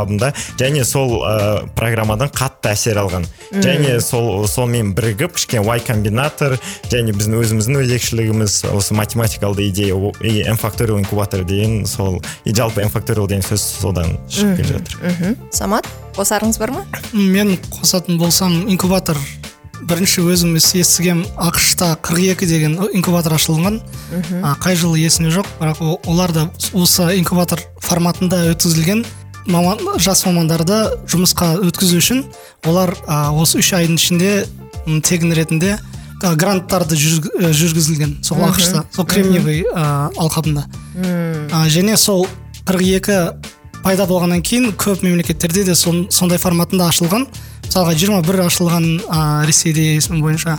алқабында 0.07 0.33
және 0.59 0.85
сол 0.85 1.23
ә, 1.25 1.67
программадан 1.77 2.29
қатты 2.31 2.71
әсер 2.73 2.99
алған. 3.01 3.27
Және 3.53 4.01
сол 4.01 4.47
сонымен 4.49 4.95
бірігіп 4.95 5.35
кішкене 5.37 5.67
y 5.77 5.81
комбинатор 5.87 6.59
және 6.91 7.13
біздің 7.13 7.39
өзіміздің 7.43 7.81
өзекшілігіміз 7.85 8.65
осы 8.73 8.95
математикалды 8.95 9.69
идея 9.69 9.95
и 10.23 10.43
n 10.47 10.57
факториал 10.57 10.99
инкубатор 10.99 11.45
деген 11.45 11.87
сол 11.87 12.23
и 12.45 12.55
жалпы 12.55 12.83
n 12.83 12.89
факториал 12.91 13.27
деген 13.27 13.43
сөз 13.43 13.61
содан 13.81 14.19
шығып 14.29 14.57
келе 14.57 14.79
жатыр. 14.79 15.37
самат 15.51 15.87
қосарыңыз 16.17 16.59
бар 16.59 16.71
ма? 16.71 16.85
Мен 17.13 17.59
қосатын 17.71 18.19
болсам 18.19 18.69
инкубатор 18.69 19.17
бірінші 19.87 20.23
өзім 20.33 20.57
ес- 20.57 20.73
естігем 20.75 21.25
ақшта 21.37 21.97
42 22.01 22.47
деген 22.47 22.79
инкубатор 22.95 23.35
ашылған. 23.37 23.81
А, 24.43 24.55
қай 24.57 24.75
жылы 24.75 24.99
есімде 24.99 25.31
жоқ 25.37 25.47
бірақ 25.61 25.99
олар 26.07 26.33
да 26.33 26.51
осы 26.73 27.19
инкубатор 27.19 27.61
форматында 27.81 28.55
өткізілген. 28.55 29.05
Маман, 29.47 29.79
жас 30.03 30.25
мамандарды 30.27 30.79
жұмысқа 31.11 31.55
өткізу 31.67 31.99
үшін 32.01 32.25
олар 32.67 32.95
а, 33.07 33.31
осы 33.33 33.59
үш 33.63 33.73
айдың 33.79 33.97
ішінде 34.01 34.33
тегін 35.07 35.33
ретінде 35.37 35.77
а, 36.23 36.35
гранттарды 36.35 36.97
жүрг- 36.99 37.31
э, 37.39 37.53
жүргізілген 37.53 38.17
сол 38.25 38.39
ақшта 38.47 38.85
сол 38.95 39.05
кремниевый 39.07 39.65
а, 39.75 40.11
алқабында. 40.17 40.65
А, 41.53 41.67
және 41.69 41.97
сол 41.97 42.27
42 42.67 43.37
пайда 43.85 44.07
болғаннан 44.07 44.43
кейін 44.43 44.73
көп 44.75 45.03
мемлекеттерде 45.07 45.65
де 45.65 45.75
сон- 45.75 46.07
сондай 46.11 46.39
форматында 46.39 46.89
ашылған. 46.91 47.27
мысалға 47.67 47.95
21 47.95 48.41
ашылған 48.47 48.85
а, 49.09 49.45
ресейде 49.47 49.97
есімім 49.97 50.23
бойынша 50.23 50.59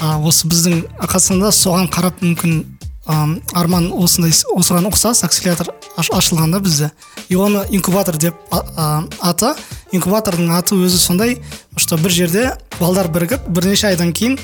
а, 0.00 0.18
осы 0.18 0.46
біздің 0.48 0.84
қазақстанда 1.02 1.50
соған 1.52 1.88
қарап 1.90 2.22
мүмкін 2.22 2.64
ам, 3.06 3.40
арман 3.52 3.90
осындай 3.92 4.30
осыған 4.32 4.86
ұқсас 4.90 5.24
акселератор 5.24 5.74
аш- 5.96 6.10
ашылған 6.10 6.52
да 6.52 6.60
бізде. 6.60 6.90
И 7.28 7.34
оны 7.36 7.64
инкубатор 7.70 8.16
деп 8.16 8.34
а- 8.50 8.64
а, 8.76 9.04
аты. 9.20 9.54
Инкубатордың 9.92 10.50
аты 10.58 10.74
өзі 10.74 10.96
сондай. 10.98 11.38
Что 11.76 11.96
бір 11.96 12.10
жерде 12.10 12.56
балдар 12.80 13.08
бірігіп 13.08 13.48
бірнеше 13.48 13.86
айдан 13.88 14.12
кейін 14.12 14.38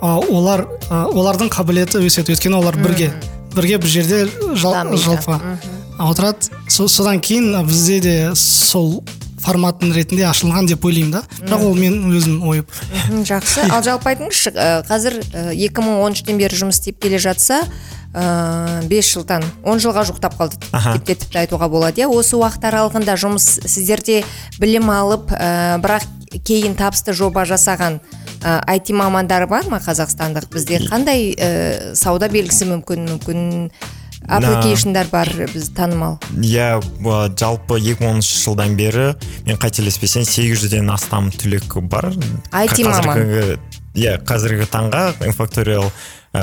олар 0.00 0.66
олардың 0.90 1.48
қабілеті 1.50 1.98
өседі. 2.04 2.32
Өйткені 2.34 2.54
олар 2.60 2.76
бірге. 2.76 3.12
Бірге 3.54 3.78
бір 3.78 3.88
жерде 3.88 4.28
жал, 4.54 4.72
жалпы. 4.96 5.40
Отырады. 5.98 6.50
Со- 6.68 6.88
содан 6.88 7.20
кейін 7.20 7.66
бізде 7.66 8.00
де 8.00 8.30
сол 8.34 9.02
форматын 9.44 9.92
ретінде 9.94 10.24
ашылған 10.28 10.68
деп 10.70 10.84
ойлаймын 10.88 11.18
да. 11.18 11.22
Бірақ 11.42 11.66
ол 11.68 11.76
менің 11.78 12.14
өзім 12.16 12.40
ойым. 12.48 12.66
Жақсы. 13.28 13.66
Ал 13.70 13.84
жалпы 13.84 14.14
айтыңызшы 14.14 14.54
қазір 14.88 15.20
ә, 15.32 15.52
2013-тен 15.52 16.40
бері 16.40 16.58
жұмыс 16.64 16.80
істеп 16.80 17.00
келе 17.04 17.20
жатса 17.22 17.60
ә, 18.14 18.82
5 18.88 19.12
жылдан 19.12 19.44
10 19.62 19.84
жылға 19.84 20.06
жуықтап 20.08 20.36
қалды. 20.40 20.60
Деп 20.72 21.06
те 21.06 21.16
тіпті 21.20 21.42
айтуға 21.44 21.68
болады 21.68 22.04
иә. 22.04 22.08
Осы 22.08 22.38
уақыт 22.40 22.68
аралығында 22.70 23.16
жұмыс 23.20 23.48
сіздерде 23.66 24.22
білім 24.60 24.90
алып 24.94 25.32
ә, 25.34 25.80
бірақ 25.84 26.06
кейін 26.44 26.74
табысты 26.78 27.14
жоба 27.14 27.44
жасаған 27.46 28.00
ә, 28.42 28.60
IT 28.76 28.94
мамандары 28.96 29.48
бар 29.50 29.68
ма 29.70 29.80
қазақстандық 29.84 30.48
бізде? 30.52 30.80
Қандай 30.88 31.34
ә, 31.34 31.94
сауда 31.98 32.30
белгісі 32.32 32.70
мүмкін 32.72 33.06
мүмкін 33.12 33.44
аппликейшндар 34.28 35.08
бар 35.12 35.30
біз 35.52 35.70
танымал. 35.76 36.18
Иә 36.40 36.80
жалпы 37.38 37.78
2010 37.80 38.24
жылдан 38.24 38.76
бері 38.76 39.14
мен 39.46 39.60
қателеспесем 39.60 40.24
800-ден 40.24 40.90
астам 40.90 41.30
түлек 41.30 41.78
бар. 41.88 42.12
IT 42.52 42.84
маман. 42.88 43.58
Иә 43.94 44.18
қазіргі 44.26 44.66
таңға 44.70 45.12
инфакториал 45.26 45.90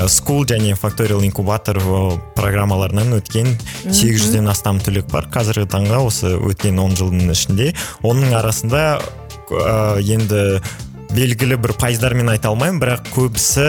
скул 0.08 0.46
және 0.48 0.70
инфакториал 0.72 1.22
инкубатор 1.24 1.76
э, 1.76 2.18
программаларынан 2.36 3.18
өткен 3.18 3.50
сегіз 3.84 4.22
жүзден 4.24 4.48
астам 4.48 4.80
түлек 4.80 5.10
бар. 5.12 5.28
Қазіргі 5.32 5.68
таңға 5.68 6.00
осы 6.06 6.32
өткен 6.38 6.80
он 6.80 6.96
жылдың 6.96 7.28
ішінде. 7.34 7.74
Оның 8.00 8.32
арасында 8.38 9.02
ә, 9.52 10.00
енді 10.00 10.62
белгілі 11.12 11.56
бір 11.60 11.74
пайыздармен 11.80 12.30
айта 12.32 12.50
алмаймын 12.52 12.80
бірақ 12.80 13.08
көбісі 13.12 13.66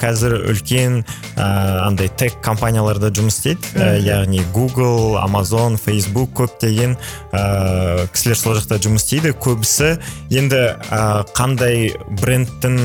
қазір 0.00 0.36
үлкен 0.50 1.00
ә, 1.36 1.46
андай 1.86 2.10
тек 2.18 2.38
компанияларда 2.44 3.12
жұмыс 3.14 3.38
істейді. 3.38 3.72
Ә, 3.78 3.98
яғни 4.02 4.42
google 4.54 5.18
amazon 5.22 5.78
facebook 5.80 6.32
көптеген 6.40 6.96
ә, 7.32 8.06
кісілер 8.12 8.38
сол 8.40 8.56
жақта 8.58 8.80
жұмыс 8.82 9.06
істейді. 9.06 9.34
Көбісі 9.38 9.92
енді 10.34 10.62
ә, 10.90 11.02
қандай 11.36 11.92
брендтің 12.22 12.80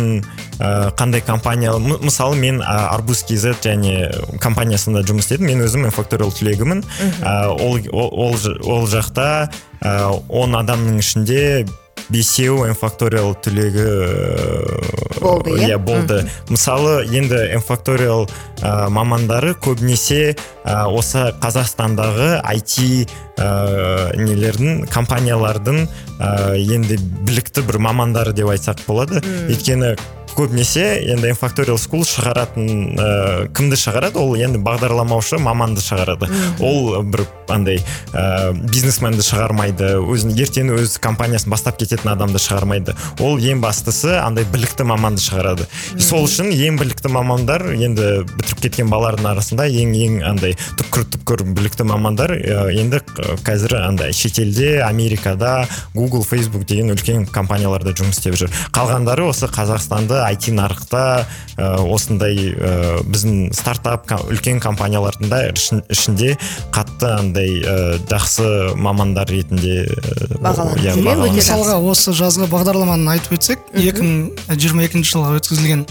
ә, 0.59 0.91
қандай 0.99 1.23
компания 1.25 1.73
мысалы 1.79 2.37
мен 2.39 2.61
ә, 2.61 2.75
арбуз 2.93 3.23
kz 3.25 3.57
және 3.65 4.11
компаниясында 4.43 5.05
жұмыс 5.07 5.29
істедім. 5.29 5.49
Мен 5.49 5.65
өзім 5.65 5.89
инфакториал 5.89 6.33
түлегімін. 6.35 6.85
Ә, 7.21 7.49
ол, 7.53 7.81
ол, 7.89 8.13
ол, 8.27 8.37
ол 8.69 8.85
жақта 8.91 9.49
ә, 9.81 9.97
он 10.29 10.55
адамның 10.61 11.01
ішінде 11.01 11.65
бесеу 12.09 12.65
инфакториал 12.69 13.33
түлегі 13.43 13.85
ә, 13.85 15.19
Болды, 15.21 15.55
иә? 15.57 15.69
иә 15.73 15.77
болды. 15.81 16.19
Мысалы 16.49 17.05
енді 17.09 17.39
инфакториал 17.55 18.27
ә, 18.61 18.89
мамандары 18.93 19.55
көбінесе 19.57 20.35
ә, 20.63 20.85
осы 20.91 21.31
қазақстандағы 21.41 22.41
IT 22.55 23.07
ә, 23.37 24.15
нелердің 24.19 24.85
компаниялардың 24.93 25.85
ә, 26.19 26.57
енді 26.59 26.99
білікті 27.25 27.65
бір 27.65 27.79
мамандары 27.87 28.35
деп 28.37 28.51
айтсақ 28.53 28.85
болады. 28.87 29.23
Өйткені 29.49 29.95
көбінесе 30.35 30.83
енді 31.13 31.29
инфакториал 31.31 31.77
скул 31.79 32.03
шығаратын 32.03 32.65
ә, 32.99 33.09
кімді 33.55 33.77
шығарады? 33.79 34.19
Ол 34.19 34.35
енді 34.35 34.59
бағдарламаушы 34.65 35.39
маманды 35.39 35.79
шығарады. 35.83 36.27
Ол 36.59 36.99
бір 37.07 37.23
андай 37.47 37.79
ә, 38.11 38.51
бизнесменді 38.51 39.23
шығармайды 39.23 39.93
өзін 40.03 40.35
ертең 40.35 40.73
өз 40.75 40.97
компаниясын 40.99 41.53
бастап 41.53 41.79
кететін 41.95 42.11
адамды 42.11 42.39
шығармайды. 42.41 42.93
Ол 43.23 43.39
ең 43.39 43.61
бастысы 43.63 44.15
андай 44.19 44.45
білікті 44.51 44.83
маманды 44.87 45.21
шығарады. 45.23 45.65
Сол 46.01 46.25
үшін 46.27 46.51
ең 46.51 46.77
білікті 46.79 47.09
мамандар 47.13 47.63
енді 47.73 48.25
бітіріп 48.35 48.61
кеткен 48.65 48.89
балалардың 48.91 49.29
арасында 49.31 49.67
ең 49.69 49.93
ең 49.95 50.17
андай 50.27 50.55
түпкір 50.79 51.05
түпкір 51.15 51.43
білікті 51.55 51.87
мамандар 51.87 52.33
ә, 52.35 52.67
енді 52.75 52.99
қазір 53.45 53.77
андай 53.79 54.13
шетелде 54.13 54.81
америкада 54.85 55.67
google 55.95 56.23
facebook 56.25 56.65
деген 56.67 56.91
үлкен 56.95 57.25
компанияларда 57.31 57.95
жұмыс 57.95 58.19
істеп 58.19 58.35
жүр. 58.39 58.51
Қалғандары 58.75 59.27
осы 59.29 59.47
қазақстанды 59.47 60.19
IT 60.33 60.51
нарықта 60.55 61.25
ә, 61.55 61.71
осындай 61.85 62.51
ә, 62.51 63.01
біздің 63.07 63.53
стартап 63.55 64.09
үлкен 64.27 64.59
компаниялардың 64.63 65.29
да 65.31 65.41
ішін- 65.53 65.83
ішінде 65.89 66.35
қатты 66.75 67.11
андай 67.15 67.61
ә, 67.61 67.77
жақсы 68.09 68.75
мамандар 68.75 69.29
ретінде 69.31 69.85
ә, 69.85 70.41
Бағаланып 70.45 70.81
иә, 70.83 70.95
мысалға 71.35 71.77
осы 71.85 72.13
жазғы 72.15 72.49
бағдарламаны 72.51 73.15
айтып 73.15 73.37
өтсек 73.37 73.65
екі 73.77 74.03
мың 74.05 74.59
жиырма 74.59 74.85
екінші 74.87 75.15
жылға 75.15 75.39
өткізілген 75.39 75.85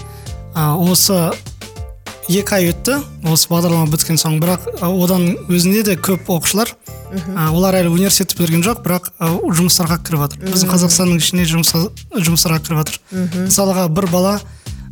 а, 0.54 0.74
осы 0.76 1.30
екі 2.28 2.56
ай 2.56 2.70
өтті. 2.72 2.98
Осы 3.28 3.50
бағдарлама 3.50 3.90
біткен 3.92 4.18
соң 4.20 4.38
бірақ 4.42 4.66
одан 4.84 5.34
өзінде 5.52 5.82
де 5.84 5.96
көп 6.00 6.30
оқушылар 6.32 6.72
а, 7.36 7.50
олар 7.52 7.76
әлі 7.82 7.92
университет 7.92 8.34
бітірген 8.38 8.64
жоқ 8.64 8.82
бірақ 8.84 9.10
жұмыстарға 9.20 10.00
кіріп 10.06 10.24
жатыр. 10.24 10.44
Біздің 10.48 10.72
қазақстанның 10.72 11.20
ішіне 11.20 11.46
жұмысқа 11.50 11.84
жұмыстарға 12.16 12.62
кіріп 12.64 12.80
жатыр. 12.80 13.00
Мысалға 13.44 13.88
бір 13.92 14.08
бала 14.12 14.38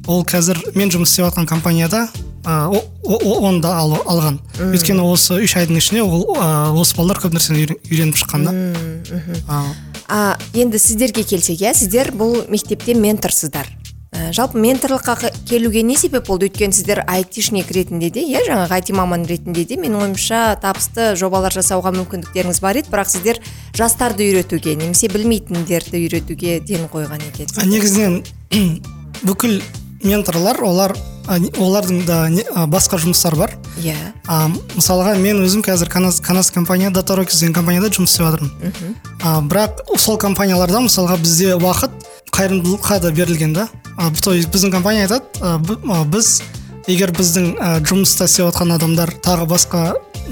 ол 0.08 0.24
қазір 0.26 0.58
мен 0.74 0.90
жұмыс 0.90 1.12
істеп 1.12 1.28
жатқан 1.30 1.46
компанияда 1.46 2.08
оны 2.44 3.60
да 3.62 3.76
ал- 3.78 4.02
алған. 4.06 4.40
Өйткені 4.58 5.04
осы 5.06 5.38
үш 5.44 5.54
айдың 5.60 5.78
ішінде 5.78 6.02
ол 6.02 6.24
а, 6.38 6.72
осы 6.74 6.96
балалар 6.96 7.20
көп 7.22 7.36
нәрсені 7.36 7.62
үйрен- 7.62 7.78
үйреніп 7.90 8.18
шыққан 8.18 8.48
да. 8.48 9.62
А, 10.08 10.36
енді 10.54 10.78
сіздерге 10.82 11.22
келсек 11.22 11.60
иә 11.62 11.74
сіздер 11.74 12.10
бұл 12.18 12.48
мектепте 12.50 12.94
менторсыздар. 12.98 13.68
Ә, 14.12 14.32
жалпы 14.34 14.58
менторлыққа 14.60 15.30
келуге 15.48 15.82
не 15.82 15.94
себеп 15.96 16.26
болды? 16.26 16.50
Өйткені 16.50 16.74
сіздер 16.74 17.04
айтишник 17.06 17.70
ретінде 17.72 18.10
де 18.10 18.20
иә 18.26 18.42
жаңағы 18.44 18.74
айти 18.76 18.92
маман 18.92 19.24
ретінде 19.24 19.64
де 19.64 19.78
менің 19.80 20.02
ойымша 20.02 20.58
табысты 20.60 21.14
жобалар 21.16 21.54
жасауға 21.54 21.94
мүмкіндіктеріңіз 21.96 22.60
бар 22.60 22.76
еді 22.82 22.90
бірақ 22.92 23.08
сіздер 23.08 23.40
жастарды 23.72 24.26
үйретуге 24.28 24.74
немесе 24.76 25.08
білмейтіндерді 25.08 26.02
үйретуге 26.04 26.58
ден 26.60 26.90
қойған 26.92 27.22
А 27.22 27.30
екенсіздер 27.30 27.70
негізінен 27.72 28.20
бүкіл 29.24 29.62
менторлар 30.02 30.62
олар 30.62 30.96
олардың 31.28 32.04
да 32.06 32.28
не- 32.28 32.44
басқа 32.66 32.98
жұмыстары 32.98 33.36
бар. 33.36 33.52
Иә. 33.78 33.94
А, 34.26 34.48
мысалға 34.74 35.16
мен 35.18 35.42
өзім 35.44 35.62
қазір 35.62 35.88
канас, 35.88 36.20
канас 36.20 36.50
компания 36.50 36.90
деген 36.90 37.52
компанияда 37.54 37.88
жұмыс 37.88 38.10
істеп 38.10 38.26
жатырмын. 38.26 38.96
А, 39.22 39.40
бірақ 39.40 39.98
сол 39.98 40.18
компанияларда 40.18 40.80
мысалға 40.80 41.16
бізде 41.18 41.54
уақыт 41.54 41.90
қайырымдылыққа 42.32 43.00
да 43.00 43.10
берілген 43.12 43.52
да. 43.52 43.68
А, 43.96 44.10
то 44.10 44.32
есть 44.32 44.48
біздің 44.48 44.70
компания 44.72 45.06
айтады 45.06 46.06
біз 46.08 46.42
егер 46.90 47.12
біздің 47.14 47.52
а, 47.60 47.76
жұмыста 47.86 48.26
істеп 48.26 48.48
жатқан 48.50 48.74
адамдар 48.76 49.12
тағы 49.22 49.46
басқа 49.50 49.82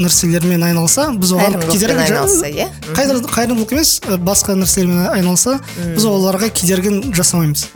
нәрселермен 0.00 0.62
айналса 0.64 1.08
біз 1.18 1.32
оған 1.36 1.56
кедергі 1.70 2.04
иә? 2.50 2.66
Қайыр- 2.96 3.24
қайырымдылық 3.30 3.72
емес 3.74 3.92
ә, 4.06 4.16
басқа 4.18 4.54
нәрселермен 4.58 5.08
айналса 5.12 5.58
біз 5.94 6.04
оларға 6.10 6.50
кедергін 6.54 7.12
жасамаймыз. 7.14 7.66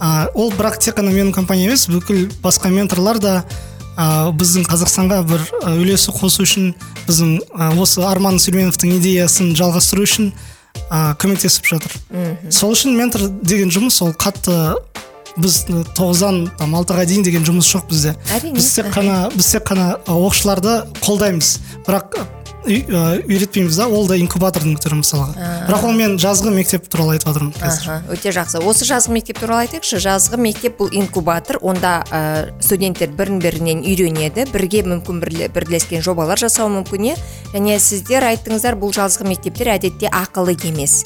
А, 0.00 0.28
ол 0.34 0.52
бірақ 0.52 0.78
тек 0.82 0.98
қана 0.98 1.10
менің 1.14 1.32
компания 1.34 1.66
емес 1.68 1.88
бүкіл 1.90 2.28
басқа 2.42 2.70
менторлар 2.70 3.18
да 3.18 3.44
а, 3.96 4.30
біздің 4.30 4.66
қазақстанға 4.70 5.22
бір 5.26 5.46
үлесі 5.74 6.14
қосу 6.14 6.46
үшін 6.46 6.72
біздің 7.08 7.40
осы 7.82 8.02
арман 8.06 8.38
сүлейменовтің 8.38 8.96
идеясын 9.00 9.54
жалғастыру 9.58 10.06
үшін 10.06 10.32
а, 10.90 11.14
көмектесіп 11.18 11.66
жатыр. 11.66 11.92
Сол 12.54 12.72
үшін 12.76 12.94
ментор 12.96 13.26
деген 13.42 13.68
жұмыс 13.74 13.98
ол 14.04 14.12
қатты 14.14 14.54
біз 15.42 15.60
тоғыздан 15.98 16.40
там 16.58 16.74
алтыға 16.78 17.06
дейін 17.08 17.24
деген 17.26 17.46
жұмыс 17.46 17.68
жоқ 17.72 17.88
бізде 17.90 18.14
Әрине. 18.34 18.56
біз 18.58 18.72
тек 18.76 18.90
қана 18.94 19.18
біз 19.34 19.52
тек 19.54 19.66
қана 19.68 19.88
оқушыларды 20.06 20.80
қолдаймыз 21.00 21.54
бірақ 21.86 22.18
үйретпейміз 22.68 23.76
да 23.80 23.86
ол 23.88 24.06
да 24.08 24.16
инкубатордың 24.20 24.76
түрі 24.82 24.98
мысалға 25.00 25.46
бірақ 25.68 25.84
ол 25.88 25.94
мен 25.96 26.16
жазғы 26.20 26.52
мектеп 26.54 26.88
туралы 26.92 27.16
айтып 27.16 27.30
жатырмын 27.32 27.54
қазір. 27.56 27.88
Аха, 27.88 28.12
өте 28.12 28.32
жақсы. 28.34 28.60
Осы 28.64 28.84
жазғы 28.88 29.14
мектеп 29.16 29.40
туралы 29.40 29.66
айтайықшы. 29.66 30.00
Жазғы 30.04 30.36
мектеп 30.40 30.78
бұл 30.80 30.92
инкубатор. 30.92 31.58
Онда 31.62 32.04
ә, 32.10 32.52
студенттер 32.60 33.10
бірін 33.16 33.40
бірінен 33.42 33.82
үйренеді 33.84 34.46
бірге 34.52 34.82
мүмкін 34.86 35.20
бірле- 35.24 35.48
бірлескен 35.52 36.02
жобалар 36.04 36.38
жасауы 36.40 36.70
мүмкін 36.78 37.10
иә? 37.12 37.16
Және 37.54 37.78
сіздер 37.80 38.28
айттыңыздар 38.32 38.76
бұл 38.78 38.92
жазғы 38.96 39.28
мектептер 39.28 39.72
әдетте 39.76 40.10
ақылы 40.12 40.56
емес. 40.68 41.04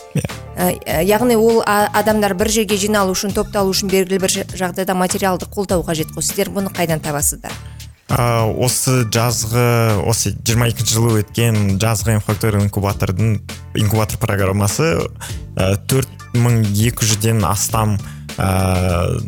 Ә, 0.57 0.75
ә, 0.85 1.03
яғни 1.07 1.37
ол 1.37 1.63
адамдар 1.67 2.35
бір 2.35 2.51
жерге 2.53 2.77
жиналу 2.77 3.15
үшін 3.17 3.33
топталу 3.33 3.73
үшін 3.73 3.89
белгілі 3.93 4.19
бір 4.21 4.31
жа- 4.31 4.49
жағдайда 4.53 4.95
материалды 4.95 5.47
қолдау 5.49 5.85
қажет 5.87 6.13
қой. 6.13 6.23
Сіздер 6.23 6.51
бұны 6.53 6.73
қайдан 6.75 7.01
табасыздар? 7.01 7.53
Осы 8.13 9.03
жазғы 9.13 9.67
осы 10.05 10.35
22 10.37 10.89
жылы 10.89 11.21
өткен 11.23 11.79
жазғы 11.81 12.19
инфакториал 12.19 12.67
инкубатордың 12.67 13.39
инкубатор 13.81 14.21
программасы 14.21 14.91
төрт 15.89 16.11
мың 16.37 16.63
екі 16.73 17.09
жүзден 17.09 17.41
астам 17.49 17.97
ә, 18.37 19.21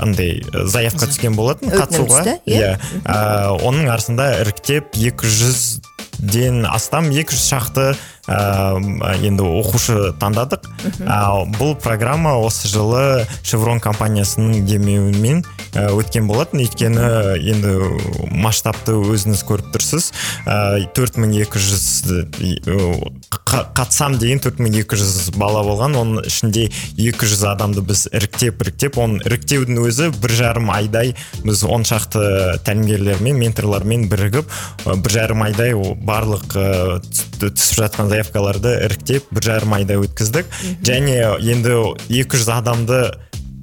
андай 0.00 0.40
заявка 0.52 1.08
түскен 1.08 1.36
болатын 1.36 1.72
қатысуға. 1.72 2.38
иә? 2.48 2.76
А, 3.04 3.52
оның 3.56 3.88
арасында 3.92 4.30
іріктеп 4.42 4.96
200-ден 4.96 6.64
астам 6.68 7.10
200 7.12 7.40
шақты 7.40 7.88
енді 8.28 9.42
оқушы 9.46 10.12
таңдадық. 10.20 10.66
А, 11.06 11.44
бұл 11.58 11.74
программа 11.78 12.34
осы 12.42 12.68
жылы 12.68 13.26
шеврон 13.46 13.80
компаниясының 13.80 14.64
демеуімен 14.66 15.44
ә, 15.76 15.86
өткен 15.94 16.26
болатын. 16.26 16.60
Өйткені 16.64 17.06
енді 17.38 17.74
масштабты 18.34 18.96
өзіңіз 18.98 19.44
көріп 19.46 19.70
тұрсыз. 19.76 20.10
Ә, 20.46 20.86
4200 20.96 22.26
қа- 23.46 23.66
қатысам 23.76 24.18
деген 24.18 24.40
4200 24.40 25.30
бала 25.38 25.62
болған. 25.66 25.94
Оның 25.96 26.26
ішінде 26.26 26.66
200 26.98 27.44
адамды 27.52 27.80
біз 27.86 28.06
іріктеп 28.12 28.62
іріктеп 28.66 28.98
оның 29.00 29.22
іріктеудің 29.28 29.80
өзі 29.86 30.10
бір 30.20 30.34
жарым 30.36 30.70
айдай 30.74 31.14
біз 31.44 31.62
он 31.64 31.84
шақты 31.86 32.58
тәлімгерлермен 32.66 33.38
менторлармен 33.38 34.08
бірігіп 34.10 34.50
ә, 34.86 34.96
бір 34.96 35.10
жарым 35.18 35.42
айдай 35.46 35.74
барлық 35.76 36.46
ә, 36.56 36.66
түс- 37.06 37.24
түсіп 37.46 37.82
жатқан 37.84 38.10
заявкаларды 38.16 38.72
іріктеп 38.86 39.28
бір 39.34 39.44
жарым 39.44 39.74
айда 39.76 39.98
өткіздік. 40.00 40.48
Және 40.86 41.18
енді 41.52 41.74
200 42.08 42.48
адамды 42.56 43.00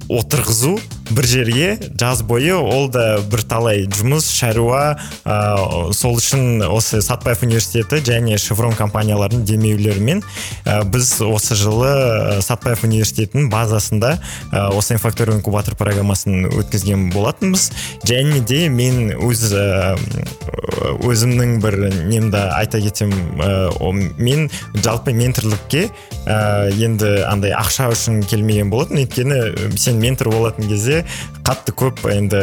отырғызу 0.06 0.76
бір 1.14 1.28
жерге 1.30 1.68
жаз 2.00 2.22
бойы 2.26 2.54
ол 2.58 2.88
да 2.92 3.20
бірталай 3.30 3.86
жұмыс 3.86 4.28
шаруа 4.34 4.96
ә, 5.24 5.92
сол 5.94 6.18
үшін 6.18 6.64
осы 6.66 7.00
сатпаев 7.04 7.44
университеті 7.46 8.02
және 8.04 8.38
шеврон 8.40 8.74
компанияларының 8.78 9.44
демеулерімен 9.48 10.22
ә, 10.64 10.82
біз 10.84 11.16
осы 11.24 11.56
жылы 11.58 12.42
сатпаев 12.44 12.84
университетінің 12.88 13.50
базасында 13.52 14.16
ә, 14.50 14.68
осы 14.74 14.96
инфакториал 14.98 15.38
инкубатор 15.38 15.76
программасын 15.78 16.48
өткізген 16.50 17.08
болатынбыз. 17.14 17.70
Және 18.06 18.40
де 18.46 18.68
мен 18.68 19.12
өз 19.14 19.46
ә, 19.54 19.94
өзімнің 21.04 21.58
бір 21.62 21.78
немді 22.08 22.42
айта 22.56 22.80
кетсем 22.82 23.12
ә, 23.38 23.70
мен 24.18 24.48
жалпы 24.74 25.14
менторлықке 25.16 25.88
ә, 26.26 26.70
енді 26.74 27.24
андай 27.28 27.54
ақша 27.56 27.90
үшін 27.94 28.22
келмеген 28.28 28.70
болатын 28.72 29.02
өйткені 29.04 29.78
сен 29.78 30.00
ментор 30.02 30.30
болатын 30.32 30.68
кезде 30.68 31.03
қатты 31.44 31.74
көп 31.76 32.04
енді 32.12 32.40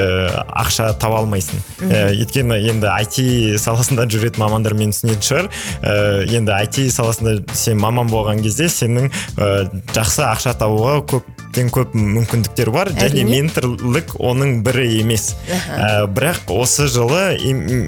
ақша 0.62 0.92
таба 1.02 1.22
алмайсың. 1.24 1.62
Ә, 1.88 2.02
өйткені 2.14 2.60
енді 2.72 2.92
IT 3.02 3.62
саласында 3.62 4.08
жүретін 4.12 4.44
мамандар 4.44 4.76
мені 4.78 4.96
түсінетін 4.96 5.28
шығар. 5.28 5.52
Ә, 5.82 5.94
енді 6.38 6.58
IT 6.66 6.82
саласында 6.94 7.38
сен 7.58 7.82
маман 7.82 8.12
болған 8.12 8.44
кезде 8.46 8.70
сенің 8.72 9.10
ә, 9.38 9.52
жақсы 9.96 10.26
ақша 10.28 10.56
табуға 10.62 11.00
көп 11.52 11.94
мүмкіндіктер 11.98 12.70
бар 12.72 12.90
және 12.96 13.24
менторлық 13.28 14.14
оның 14.20 14.62
бірі 14.64 14.86
емес. 15.02 15.36
Ә, 15.52 16.08
бірақ 16.08 16.52
осы 16.56 16.88
жылы 16.92 17.38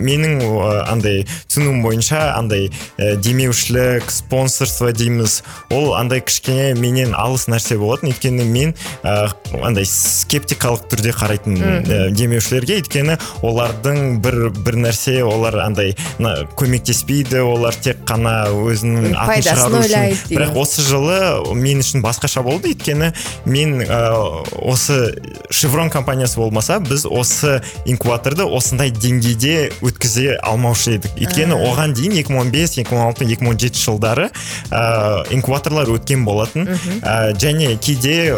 менің 0.03 0.41
андай 0.91 1.23
түсінуім 1.47 1.81
бойынша 1.83 2.33
андай 2.37 2.69
ә, 2.97 3.15
демеушілік 3.15 4.09
спонсорство 4.11 4.91
дейміз. 4.91 5.41
Ол 5.71 5.93
андай 5.95 6.21
кішкене 6.21 6.73
менен 6.79 7.13
алыс 7.15 7.47
нәрсе 7.47 7.77
болатын. 7.79 8.11
Өйткені 8.13 8.43
мен 8.45 8.73
ә, 9.03 9.31
андай 9.63 9.85
скептикалық 9.87 10.87
түрде 10.91 11.13
қарайтын 11.15 11.57
ә, 11.63 12.09
демеушілерге. 12.11 12.81
Өйткені 12.83 13.17
олардың 13.43 14.19
бір 14.23 14.49
бір 14.63 14.79
нәрсе 14.87 15.21
олар 15.23 15.59
андай 15.63 15.95
на- 16.19 16.43
көмектеспейді 16.59 17.41
олар 17.47 17.75
тек 17.75 18.03
қана 18.07 18.49
өзінің 18.51 19.13
атын 19.15 19.45
шығару 19.47 19.79
үшін. 19.83 20.17
бірақ 20.33 20.57
осы 20.59 20.81
жылы 20.83 21.55
мен 21.55 21.79
үшін 21.83 22.03
басқаша 22.03 22.43
болды. 22.43 22.73
Өйткені 22.73 23.13
мен 23.53 23.79
ә, 23.85 23.99
осы 24.57 25.13
шеврон 25.53 25.91
компаниясы 25.93 26.39
болмаса 26.41 26.79
біз 26.83 27.05
осы 27.05 27.59
инкубаторды 27.85 28.47
осындай 28.47 28.91
деңгейде 28.91 29.71
өткізе 29.85 30.37
алмаушы 30.41 30.97
едік. 30.97 31.15
Өйткені 31.21 31.57
оған 31.69 31.95
дейін 31.97 32.17
2015 32.23 32.79
2016 32.81 33.29
2017 33.37 33.81
жылдары 33.85 34.29
ә, 34.71 35.23
инкубаторлар 35.33 35.91
өткен 35.93 36.25
болатын. 36.25 36.69
Ә, 37.01 37.33
және 37.37 37.75
кейде 37.77 38.33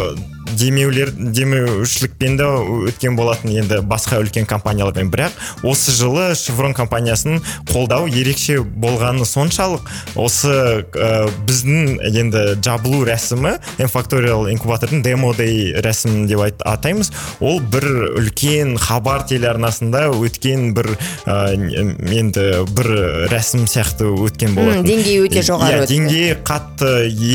демеулер 0.53 1.11
демеушілікпен 1.11 2.37
де 2.37 2.43
өткен 2.89 3.15
болатын 3.17 3.51
енді 3.55 3.79
басқа 3.87 4.19
үлкен 4.23 4.45
компаниялармен. 4.49 5.09
Бірақ 5.11 5.33
осы 5.65 5.91
жылы 5.95 6.35
шеврон 6.37 6.73
компаниясының 6.77 7.41
қолдау 7.71 8.07
ерекше 8.09 8.59
болғаны 8.61 9.25
соншалық. 9.25 9.87
Осы 10.15 10.83
ә, 10.85 11.29
біздің 11.47 11.99
енді 12.11 12.43
жабылу 12.63 13.03
рәсімі 13.07 13.55
инфакториал 13.81 14.47
инкубатордың 14.51 15.01
демо 15.05 15.33
дей 15.37 15.73
рәсімі 15.81 16.27
деп 16.29 16.39
айт- 16.45 16.63
атаймыз. 16.65 17.11
Ол 17.39 17.59
бір 17.59 17.85
үлкен 18.21 18.75
хабар 18.81 19.25
телеарнасында 19.29 20.07
өткен 20.13 20.73
бір 20.77 20.91
ә, 21.25 21.55
енді 21.55 22.45
бір 22.75 22.91
рәсім 23.31 23.65
сияқты 23.69 24.07
өткен 24.13 24.55
болатын. 24.55 24.85
деңгейі 24.85 25.25
өте 25.25 25.41
жоғары 25.45 25.83
Иә, 25.83 25.87
деңгейі 25.89 26.37
қатты 26.45 26.91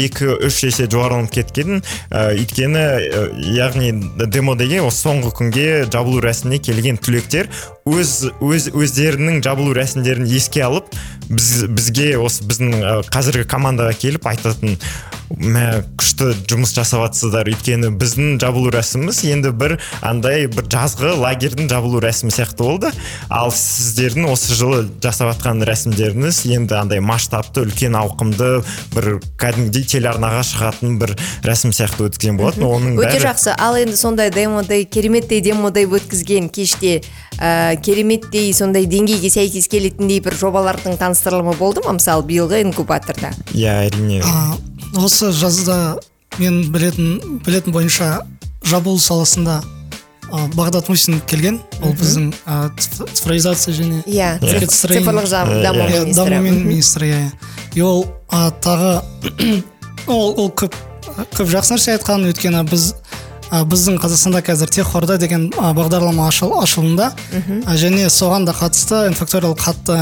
екі 0.06 0.30
үш 0.46 0.62
есе 0.64 0.86
жоғарыланып 0.90 1.30
кеткен 1.34 1.82
ә, 2.10 2.34
өйткені 2.38 2.84
яғни 3.54 3.92
демо 4.30 4.56
деген 4.58 4.86
осы 4.88 5.06
соңғы 5.08 5.32
күнге 5.38 5.66
жабылу 5.90 6.22
рәсіміне 6.24 6.60
келген 6.64 7.00
түлектер 7.00 7.50
өз 7.90 8.12
өз 8.40 8.70
өздерінің 8.72 9.40
жабылу 9.44 9.74
рәсімдерін 9.76 10.28
еске 10.30 10.64
алып 10.66 10.90
біз, 11.28 11.66
бізге 11.70 12.12
осы 12.20 12.46
біздің 12.48 13.06
қазіргі 13.10 13.46
командаға 13.50 13.96
келіп 14.00 14.28
айтатын 14.30 14.78
мә 15.30 15.84
күшті 15.98 16.32
жұмыс 16.50 16.72
жасап 16.74 17.04
жатсыздар 17.04 17.48
өйткені 17.52 17.92
біздің 18.00 18.40
жабылу 18.42 18.72
рәсіміміз 18.74 19.20
енді 19.30 19.52
бір 19.54 19.76
андай 20.02 20.48
бір 20.50 20.66
жазғы 20.72 21.12
лагерьдің 21.20 21.70
жабылу 21.70 22.00
рәсімі 22.02 22.34
сияқты 22.34 22.66
болды 22.66 22.90
ал 23.30 23.52
сіздердің 23.54 24.26
осы 24.32 24.58
жылы 24.58 24.82
жасап 25.02 25.30
жатқан 25.30 25.62
рәсімдеріңіз 25.68 26.42
енді 26.56 26.76
андай 26.80 27.02
масштабты 27.04 27.62
үлкен 27.62 27.94
ауқымды 28.00 28.50
бір 28.96 29.10
кәдімгідей 29.40 29.86
телеарнаға 29.94 30.42
шығатын 30.50 30.98
бір 31.00 31.14
рәсім 31.46 31.74
сияқты 31.76 32.08
өткізген 32.08 32.40
болатын. 32.40 32.66
Оның 32.66 32.98
өте 32.98 33.14
бәрі 33.14 33.24
жақсы. 33.28 33.54
Ал 33.54 33.78
енді 33.78 33.96
сондай 34.00 34.34
демодай 34.34 34.84
кереметтей 34.84 35.40
демодай 35.44 35.86
өткізген 35.86 36.50
кеште 36.50 37.00
ә, 37.40 37.76
кереметтей 37.82 38.52
сондай 38.54 38.84
деңгейге 38.86 39.30
сәйкес 39.32 39.68
келетіндей 39.72 40.20
бір 40.20 40.34
жобалардың 40.36 40.98
таныстырылымы 41.00 41.56
болды 41.56 41.80
ма? 41.86 41.92
Мысалы 41.96 42.22
биылғы 42.28 42.62
инкубаторда. 42.62 43.32
Иә 43.54 43.88
әрине 43.88 44.22
А, 44.24 44.56
осы 45.00 45.32
жазда 45.32 45.98
мен 46.38 46.62
білетін 46.72 47.40
білетін 47.44 47.72
бойынша 47.72 48.20
жабылу 48.62 48.98
саласында 49.00 49.62
а, 50.30 50.46
бағдат 50.54 50.88
мусин 50.92 51.20
келген. 51.26 51.58
Ол 51.82 51.92
біздің 51.96 52.30
циф- 52.78 53.08
цифровизация 53.14 53.74
және 53.74 54.02
иә 54.06 54.36
Иә. 54.38 54.60
циф- 54.68 54.86
цифрлық 54.92 55.24
Иә, 55.26 55.62
даму 55.62 55.80
иә. 55.88 56.04
Иә, 56.06 56.14
даму 56.14 56.40
министрі 56.44 56.68
министрі 56.68 57.08
иә. 57.10 57.32
И 57.74 57.80
ол 57.80 58.06
а, 58.28 58.50
тағы 58.60 59.02
ол 60.06 60.34
ол 60.38 60.50
көп 60.50 60.74
көп 61.34 61.48
жақсы 61.50 61.74
нәрсе 61.74 61.96
айтқан. 61.98 62.28
Өйткені 62.30 62.62
біз 62.70 62.94
біздің 63.50 63.98
қазақстанда 63.98 64.42
қазір 64.46 64.70
техорда 64.70 65.16
деген 65.18 65.48
бағдарлама 65.50 66.28
ашыл, 66.30 66.54
ашылымда 66.62 67.10
а, 67.66 67.76
және 67.76 68.06
соған 68.10 68.46
да 68.46 68.54
қатысты 68.54 69.08
инфакториал 69.10 69.56
қатты 69.58 69.96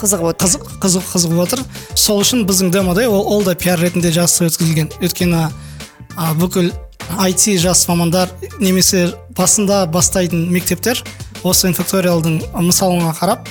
қызығып 0.00 0.32
отыр. 0.32 0.48
қызық 0.48 0.66
қызық 0.82 1.06
қызығып 1.12 1.42
отыр. 1.44 1.62
Сол 1.94 2.22
үшін 2.22 2.44
біздің 2.48 2.72
демода 2.74 3.06
ол, 3.08 3.22
ол 3.22 3.44
да 3.46 3.54
пиар 3.54 3.78
ретінде 3.78 4.10
жақсы 4.14 4.48
өткізілген. 4.48 4.90
Өйткені 4.98 5.46
а, 6.16 6.34
бүкіл 6.38 6.72
IT 7.22 7.58
жас 7.62 7.86
мамандар 7.88 8.30
немесе 8.58 9.12
басында 9.36 9.86
бастайтын 9.86 10.48
мектептер 10.52 11.04
осы 11.46 11.70
инфакториалдың 11.70 12.42
мысалына 12.66 13.14
қарап 13.16 13.46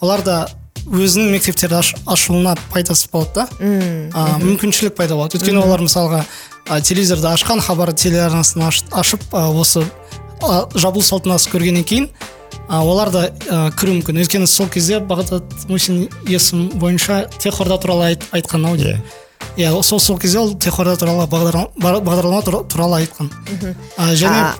олар 0.00 0.22
да 0.24 0.38
өзінің 0.84 1.32
мектептерді 1.34 1.78
аш, 1.80 1.94
ашуына 2.06 2.54
пайдасы 2.72 3.08
болады 3.12 3.44
да. 3.44 3.48
Мүмкіншілік 4.42 4.96
пайда 4.96 5.16
болады. 5.18 5.38
Өйткені 5.38 5.62
олар 5.64 5.84
мысалға 5.84 6.24
а, 6.68 6.80
телевизорды 6.80 7.28
ашқан 7.28 7.60
хабар 7.60 7.92
телеарнасын 7.92 8.62
аш- 8.62 8.84
ашып 8.92 9.20
а, 9.32 9.48
осы 9.50 9.84
а, 10.42 10.66
жабылу 10.74 11.02
салтанасын 11.02 11.52
көргеннен 11.52 11.84
кейін 11.84 12.08
а, 12.68 12.82
олар 12.84 13.10
да 13.10 13.30
а, 13.50 13.70
кіруі 13.70 14.00
мүмкін. 14.00 14.22
Өйткені 14.24 14.46
сол 14.46 14.68
кезде 14.68 14.98
бағдат 15.00 15.68
мусин 15.68 16.08
есім 16.28 16.70
бойынша 16.78 17.28
техорда 17.38 17.78
туралы 17.78 18.12
айт, 18.12 18.24
айтқан 18.32 18.66
ау 18.66 18.76
иә. 18.76 18.98
Иә 19.56 19.70
сол 19.82 20.00
сол 20.00 20.18
кезде 20.18 20.38
ол 20.38 20.54
техорда 20.58 20.96
туралы 20.96 21.26
бағдарлама, 21.28 22.42
туралы 22.68 23.02
айтқан. 23.04 23.30
А, 23.96 24.14
және 24.14 24.54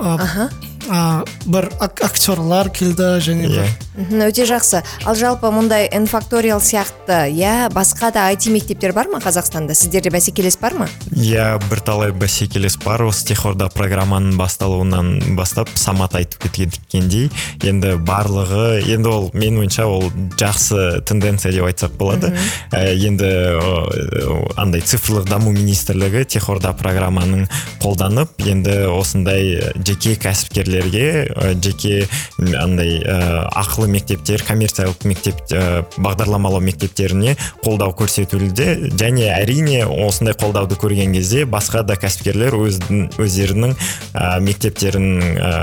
А, 0.90 1.24
бір 1.46 1.70
ак- 1.80 2.04
актерлар 2.04 2.70
келді 2.72 3.18
және 3.24 3.48
иә. 3.48 3.64
Бір 3.64 3.84
Мхм, 3.94 4.24
өте 4.26 4.42
жақсы. 4.42 4.80
Ал 5.06 5.14
жалпы 5.14 5.46
мұндай 5.54 5.86
инфакториал 5.94 6.58
сияқты 6.58 7.28
иә 7.30 7.68
басқа 7.70 8.10
да 8.10 8.24
IT 8.34 8.50
мектептер 8.50 8.92
бар 8.92 9.06
ма 9.06 9.20
қазақстанда? 9.22 9.74
Сіздерде 9.78 10.10
бәсекелес 10.10 10.58
бар 10.58 10.74
ма? 10.74 10.88
Иә 11.14 11.60
бірталай 11.70 12.10
бәсекелес 12.10 12.74
бар. 12.82 13.04
Осы 13.06 13.24
техорда 13.28 13.68
программаның 13.70 14.34
басталуынан 14.36 15.36
бастап 15.36 15.70
самат 15.78 16.16
айтып 16.18 16.48
кеткендей 16.50 17.30
енді 17.62 17.94
барлығы 18.02 18.82
енді 18.82 19.12
ол 19.12 19.30
менің 19.32 19.62
ойымша 19.62 19.86
ол 19.86 20.10
жақсы 20.10 21.04
тенденция 21.06 21.52
деп 21.54 21.68
айтсақ 21.70 21.94
болады. 21.94 22.34
Ә, 22.72 22.82
енді 22.98 23.30
ә, 23.30 24.50
андай 24.56 24.82
цифрлық 24.82 25.30
даму 25.30 25.52
министрлігі 25.54 26.24
техорда 26.26 26.74
программаның 26.74 27.46
қолданып 27.78 28.42
енді 28.42 28.88
осындай 28.90 29.70
жеке 29.86 30.16
кәсіпкерлерге 30.74 31.28
ә, 31.34 31.54
жеке 31.62 32.06
м, 32.38 32.54
андай 32.58 32.98
ә, 33.02 33.46
ақылы 33.54 33.88
мектептер 33.92 34.42
коммерциялық 34.44 35.04
мектеп 35.06 35.40
ә, 35.52 35.84
бағдарламалау 35.96 36.60
мектептеріне 36.64 37.36
қолдау 37.64 37.94
көрсетілуде. 37.96 38.90
Және 38.98 39.28
әрине 39.34 39.84
осындай 39.86 40.34
қолдауды 40.34 40.78
көрген 40.80 41.14
кезде 41.14 41.44
басқа 41.46 41.84
да 41.86 41.96
кәсіпкерлер 42.00 42.56
өздерінің 42.58 43.74
ә, 44.14 44.40
мектептерін 44.40 45.08
ә, 45.38 45.54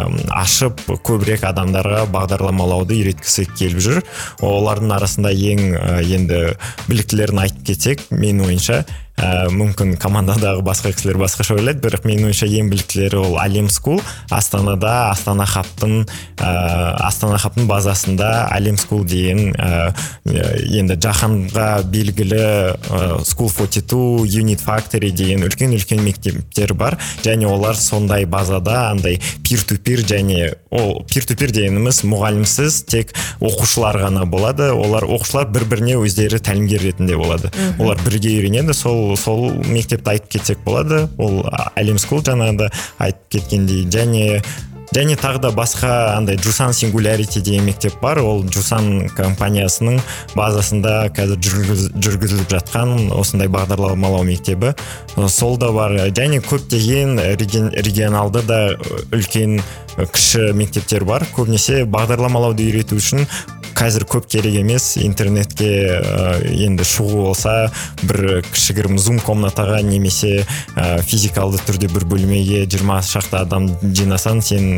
ашып 0.41 0.81
көбірек 1.03 1.45
адамдарға 1.47 2.05
бағдарламалауды 2.11 3.01
үйреткісі 3.01 3.47
келіп 3.57 3.83
жүр. 3.83 4.01
Олардың 4.45 4.95
арасында 4.95 5.31
ең 5.31 5.75
енді 6.01 6.43
біліктілерін 6.87 7.45
айтып 7.45 7.71
кетсек 7.71 8.05
менің 8.11 8.47
ойымша 8.47 8.83
ә, 9.17 9.49
мүмкін 9.53 9.95
командадағы 10.01 10.63
басқа 10.65 10.93
кісілер 10.95 11.19
басқаша 11.21 11.57
ойлайды 11.57 11.83
бірақ 11.85 12.07
менің 12.07 12.29
ойымша 12.29 12.49
ең 12.49 12.71
біліктілері 12.71 13.21
ол 13.21 13.37
әлем 13.41 13.69
скул 13.73 14.01
астанада 14.31 15.11
астана 15.11 15.45
хабтың 15.49 16.05
ә, 16.37 16.51
астана 17.07 17.39
хабтың 17.41 17.67
базасында 17.69 18.31
әлем 18.55 18.79
скул 18.81 19.05
деген 19.05 19.55
ә, 19.55 19.91
енді 20.25 20.99
жаһанға 21.01 21.69
белгілі 21.91 22.41
ә, 22.41 23.01
school 23.25 23.51
42 23.51 24.25
unit 24.41 24.61
factory 24.63 25.11
деген 25.11 25.45
үлкен 25.45 25.73
үлкен 25.75 26.01
мектептер 26.03 26.73
бар. 26.77 26.97
Және 27.23 27.47
олар 27.49 27.75
сондай 27.75 28.25
базада 28.25 28.89
андай 28.89 29.19
пир 29.47 29.63
ту 29.67 29.77
пир 29.77 30.03
және 30.07 30.53
ол 30.69 31.03
пир 31.09 31.25
ту 31.27 31.35
пир 31.35 31.53
дегеніміз 31.55 32.03
мұғалімсіз 32.07 32.81
тек 32.89 33.13
оқушылар 33.39 34.01
ғана 34.05 34.25
болады. 34.25 34.71
Олар 34.73 35.05
оқушылар 35.07 35.49
бір 35.51 35.67
біріне 35.71 35.97
өздері 36.01 36.41
тәлімгер 36.43 36.85
ретінде 36.87 37.17
болады. 37.17 37.51
Олар 37.79 37.99
бірге 38.05 38.35
үйренеді. 38.37 38.75
Сол 38.77 39.00
сол 39.19 39.49
мектепті 39.67 40.15
айтып 40.15 40.35
кетсек 40.37 40.65
болады. 40.65 41.05
Ол 41.21 41.45
әлем 41.79 42.01
скул 42.01 42.23
жаңағыда 42.25 42.71
айтып 42.99 43.37
кеткендей. 43.37 43.87
Және 43.91 44.41
және 44.91 45.15
тағы 45.15 45.39
да 45.39 45.49
басқа 45.55 46.17
андай 46.17 46.35
жусан 46.35 46.73
сингулярити 46.75 47.39
деген 47.39 47.63
мектеп 47.63 47.93
бар. 48.01 48.19
Ол 48.19 48.43
жусан 48.51 49.07
компаниясының 49.15 50.01
базасында 50.35 50.95
қазір 51.15 51.39
жүргізіліп 51.95 52.51
жатқан 52.51 53.07
осындай 53.15 53.47
бағдарламалау 53.47 54.25
мектебі. 54.27 54.73
Сол 55.27 55.55
да 55.57 55.71
бар. 55.71 55.95
Және 56.11 56.41
көптеген 56.43 57.21
регионалды 57.71 58.43
да 58.43 58.59
үлкен 59.15 59.61
кіші 59.95 60.51
мектептер 60.59 61.07
бар. 61.07 61.23
Көбінесе 61.37 61.85
бағдарламалауды 61.87 62.67
үйрету 62.67 62.99
үшін 62.99 63.23
қазір 63.77 64.05
көп 64.09 64.27
керек 64.31 64.55
емес 64.61 64.95
интернетке 65.01 65.69
ә, 65.97 66.41
енді 66.51 66.85
шығу 66.87 67.25
болса 67.27 67.71
бір 68.03 68.41
кішігірім 68.51 68.99
зум 68.99 69.19
комнатаға 69.23 69.81
немесе 69.85 70.45
ә, 70.75 71.01
физикалды 71.05 71.61
түрде 71.67 71.89
бір 71.91 72.05
бөлмеге 72.11 72.65
жиырма 72.69 73.01
шақты 73.05 73.41
адам 73.41 73.69
жинасаң 73.81 74.41
сен 74.45 74.69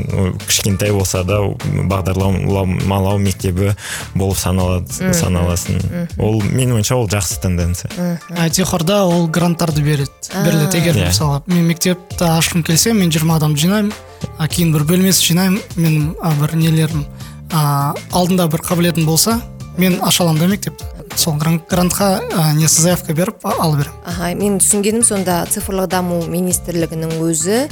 кішкентай 0.48 0.94
болса 0.96 1.24
да 1.28 1.42
бағдарламалау 1.64 3.20
мектебі 3.22 3.74
болып 4.16 4.38
саналады 4.40 5.14
саналасың. 5.14 5.82
ол 6.20 6.42
менің 6.44 6.80
ойымша 6.80 6.96
ол 6.96 7.08
жақсы 7.10 7.42
тенденция. 7.42 8.20
Айтихорда 8.38 9.04
ол 9.06 9.28
гранттарды 9.28 9.82
береді 9.82 10.12
беріледі. 10.34 10.78
Егер 10.78 10.96
иә. 10.96 11.08
мысалы 11.12 11.42
мен 11.48 11.68
мектепті 11.68 12.26
ашқым 12.26 12.64
келсе 12.64 12.94
мен 12.94 13.12
жиырма 13.12 13.38
адамды 13.38 13.60
жинаймын 13.60 13.94
а 14.38 14.48
кейін 14.48 14.74
бір 14.74 14.88
бөлмесі 14.88 15.32
жинаймын 15.32 15.62
менің 15.76 16.40
бір 16.42 16.56
нелерім 16.56 17.06
ә, 17.52 17.94
алдында 18.14 18.48
бір 18.52 18.64
қабілетім 18.64 19.08
болса 19.10 19.40
мен 19.78 20.00
аша 20.04 20.24
аламын 20.24 20.46
да 20.46 20.48
мектепті. 20.48 20.86
Сол 21.16 21.38
грантқа 21.38 22.20
ә, 22.22 22.54
несі 22.58 22.82
заявка 22.82 23.14
беріп 23.14 23.46
алып 23.46 23.84
беремін 23.84 24.06
аха 24.06 24.34
мен 24.38 24.60
түсінгенім 24.62 25.04
сонда 25.06 25.44
цифрлық 25.52 25.90
даму 25.92 26.24
министрлігінің 26.30 27.20
өзі 27.22 27.66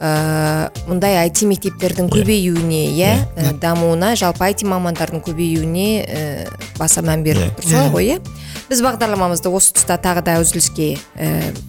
ә, 0.00 0.70
мұндай 0.88 1.18
IT 1.28 1.44
мектептердің 1.50 2.10
көбеюіне 2.10 2.84
иә 2.94 3.12
ә, 3.36 3.52
дамуына 3.62 4.14
жалпы 4.18 4.50
IT 4.50 4.64
мамандардың 4.66 5.22
көбеюіне 5.26 5.88
ә, 6.02 6.22
баса 6.78 7.02
мән 7.06 7.22
беріп 7.26 7.58
тұр 7.58 7.70
солай 7.70 7.92
ғой 7.94 8.10
иә. 8.14 8.18
Біз 8.68 8.82
бағдарламамызды 8.84 9.48
осы 9.48 9.72
тұста 9.78 9.96
тағы 10.02 10.22
да 10.26 10.38
үзіліске 10.42 10.90
ә, 11.16 11.28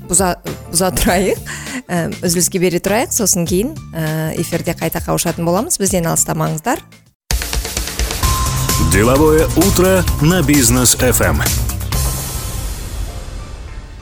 бұза, 0.09 0.33
бұза 0.69 0.89
тұрайық. 0.97 1.53
Ә, 1.87 2.01
үзіліске 2.19 2.59
бере 2.59 2.81
тұрайық. 2.83 3.13
Сосын 3.15 3.47
кейін 3.47 3.71
ә, 3.93 4.33
эфирде 4.35 4.75
қайта 4.75 4.99
қауышатын 5.05 5.47
боламыз. 5.47 5.79
Бізден 5.79 6.09
алыстамаңыздар. 6.11 6.83
Деловое 8.87 9.45
утро 9.55 10.03
на 10.21 10.41
бизнес 10.41 10.95
FM. 10.95 11.43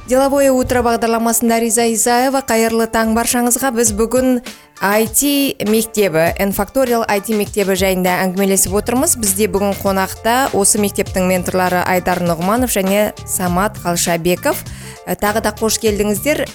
деловое 0.08 0.52
утро 0.52 0.80
бағдарламасында 0.86 1.58
риза 1.60 1.84
исаева 1.92 2.40
қайырлы 2.40 2.86
таң 2.88 3.12
баршаңызға. 3.18 3.74
Біз 3.76 3.92
бүгін 3.98 4.40
IT 4.80 5.68
мектебі 5.68 6.30
энфакториал 6.40 7.04
IT 7.04 7.34
мектебі 7.36 7.76
жайында 7.76 8.14
әңгімелесіп 8.24 8.78
отырмыз. 8.80 9.18
Бізде 9.20 9.50
бүгін 9.52 9.76
қонақта 9.82 10.54
осы 10.56 10.80
мектептің 10.80 11.28
менторлары 11.28 11.84
айдар 11.84 12.24
нұғманов 12.24 12.72
және 12.72 13.12
самат 13.28 13.76
қалшабеков. 13.84 14.64
Ә, 15.04 15.20
тағы 15.20 15.44
да 15.44 15.52
қош 15.52 15.82
келдіңіздер. 15.84 16.46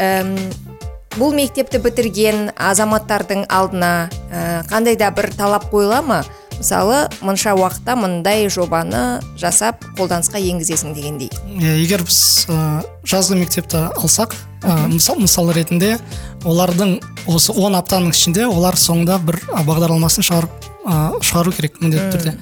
Бұл 1.20 1.35
мектепті 1.37 1.76
бітірген 1.85 2.54
азаматтардың 2.56 3.44
алдына 3.52 4.08
ә, 4.32 4.62
қандай 4.70 4.96
да 4.96 5.11
бір 5.12 5.28
талап 5.37 5.68
қойыла 5.68 6.00
ма? 6.00 6.22
Мысалы 6.58 7.08
мынша 7.24 7.54
уақытта 7.56 7.96
мындай 7.98 8.48
жобаны 8.52 9.20
жасап 9.40 9.84
қолданысқа 9.98 10.40
енгізесің 10.40 10.94
дегендей. 10.94 11.30
Иә, 11.58 11.76
егер 11.82 12.04
біз 12.06 12.46
ә, 12.48 12.82
жазғы 13.04 13.38
мектепті 13.40 13.88
алсақ 13.96 14.34
ә, 14.62 14.86
мысал, 14.92 15.18
мысал 15.20 15.50
ретінде 15.52 15.96
олардың 16.44 16.98
осы 17.26 17.52
10 17.52 17.78
аптаның 17.80 18.14
ішінде 18.14 18.46
олар 18.46 18.78
соңында 18.78 19.18
бір 19.26 19.40
бағдарламасын 19.66 20.26
шығарып 20.26 20.70
ә, 20.86 20.96
шығару 21.22 21.54
керек 21.56 21.80
міндетті 21.82 22.16
түрде. 22.16 22.34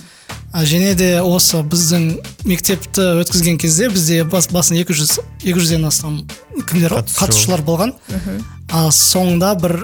Және 0.51 0.95
де 0.99 1.09
осы 1.23 1.61
біздің 1.63 2.07
мектепті 2.51 3.05
өткізген 3.23 3.59
кезде 3.63 3.87
бізде 3.89 4.25
бас, 4.27 4.49
басын 4.51 4.81
200 4.81 5.21
200-ден 5.45 5.87
астам 5.87 6.17
кімдер 6.67 6.97
Қатысушы. 6.97 7.21
қатысушылар 7.21 7.63
болған. 7.63 7.93
А 8.73 8.89
соңында 8.91 9.53
бір 9.63 9.77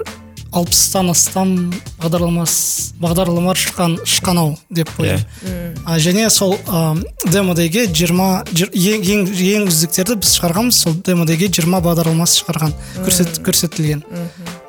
алпыстан 0.55 1.11
астам 1.11 1.53
бағдарлама 1.99 3.53
шыққан 3.57 3.97
шыққан 4.07 4.39
ау 4.41 4.53
деп 4.69 4.89
ойлаймын. 4.97 5.75
А, 5.85 5.97
және 5.99 6.29
сол 6.33 6.55
ә, 6.55 6.97
демодеге 7.25 7.87
жиырма 7.87 8.43
ең, 8.53 9.03
ең, 9.03 9.25
ең 9.31 9.67
үздіктерді 9.71 10.17
біз 10.21 10.35
шығарғанбыз. 10.37 10.81
Сол 10.85 10.95
демодеге 11.05 11.49
жиырма 11.51 11.81
бағдарламасы 11.85 12.43
шығарған 12.43 12.75
көрсет, 13.03 13.41
көрсетілген. 13.45 14.05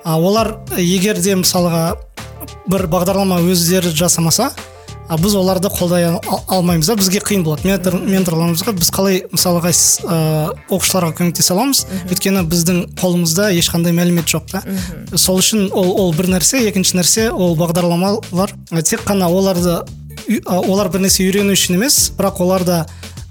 А, 0.05 0.19
олар 0.19 0.57
егер 0.79 1.21
де 1.23 1.37
мысалға 1.39 1.97
бір 2.69 2.89
бағдарлама 2.91 3.41
өздері 3.47 3.95
жасамаса 3.95 4.51
а 5.09 5.17
біз 5.17 5.35
оларды 5.35 5.69
қолдай 5.73 6.05
ал- 6.11 6.43
алмаймыз 6.49 6.87
да 6.87 6.95
бізге 6.97 7.21
қиын 7.25 7.43
болады. 7.47 7.65
Ментор 7.69 7.95
менторларымызға 8.01 8.73
біз 8.77 8.91
қалай 8.93 9.23
мысалға 9.33 9.73
с- 9.73 10.01
ә, 10.05 10.53
оқушыларға 10.69 11.15
көмектесе 11.17 11.53
аламыз? 11.55 11.85
Өйткені 12.11 12.43
біздің 12.49 12.83
қолымызда 13.01 13.49
ешқандай 13.57 13.93
мәлімет 13.97 14.29
жоқ 14.29 14.51
та. 14.53 14.63
Сол 15.17 15.39
үшін 15.41 15.71
ол, 15.73 15.95
ол 16.01 16.13
бір 16.13 16.29
нәрсе 16.37 16.61
екінші 16.69 16.99
нәрсе 17.01 17.31
ол 17.33 17.57
бағдарламалар. 17.57 18.53
Тек 18.85 19.01
қана 19.09 19.31
оларды 19.33 19.81
ә, 20.29 20.59
олар 20.69 20.89
бір 20.93 21.01
нәрсе 21.07 21.25
үйрену 21.25 21.53
үшін 21.57 21.75
емес 21.81 22.11
бірақ 22.19 22.41
оларда 22.45 22.87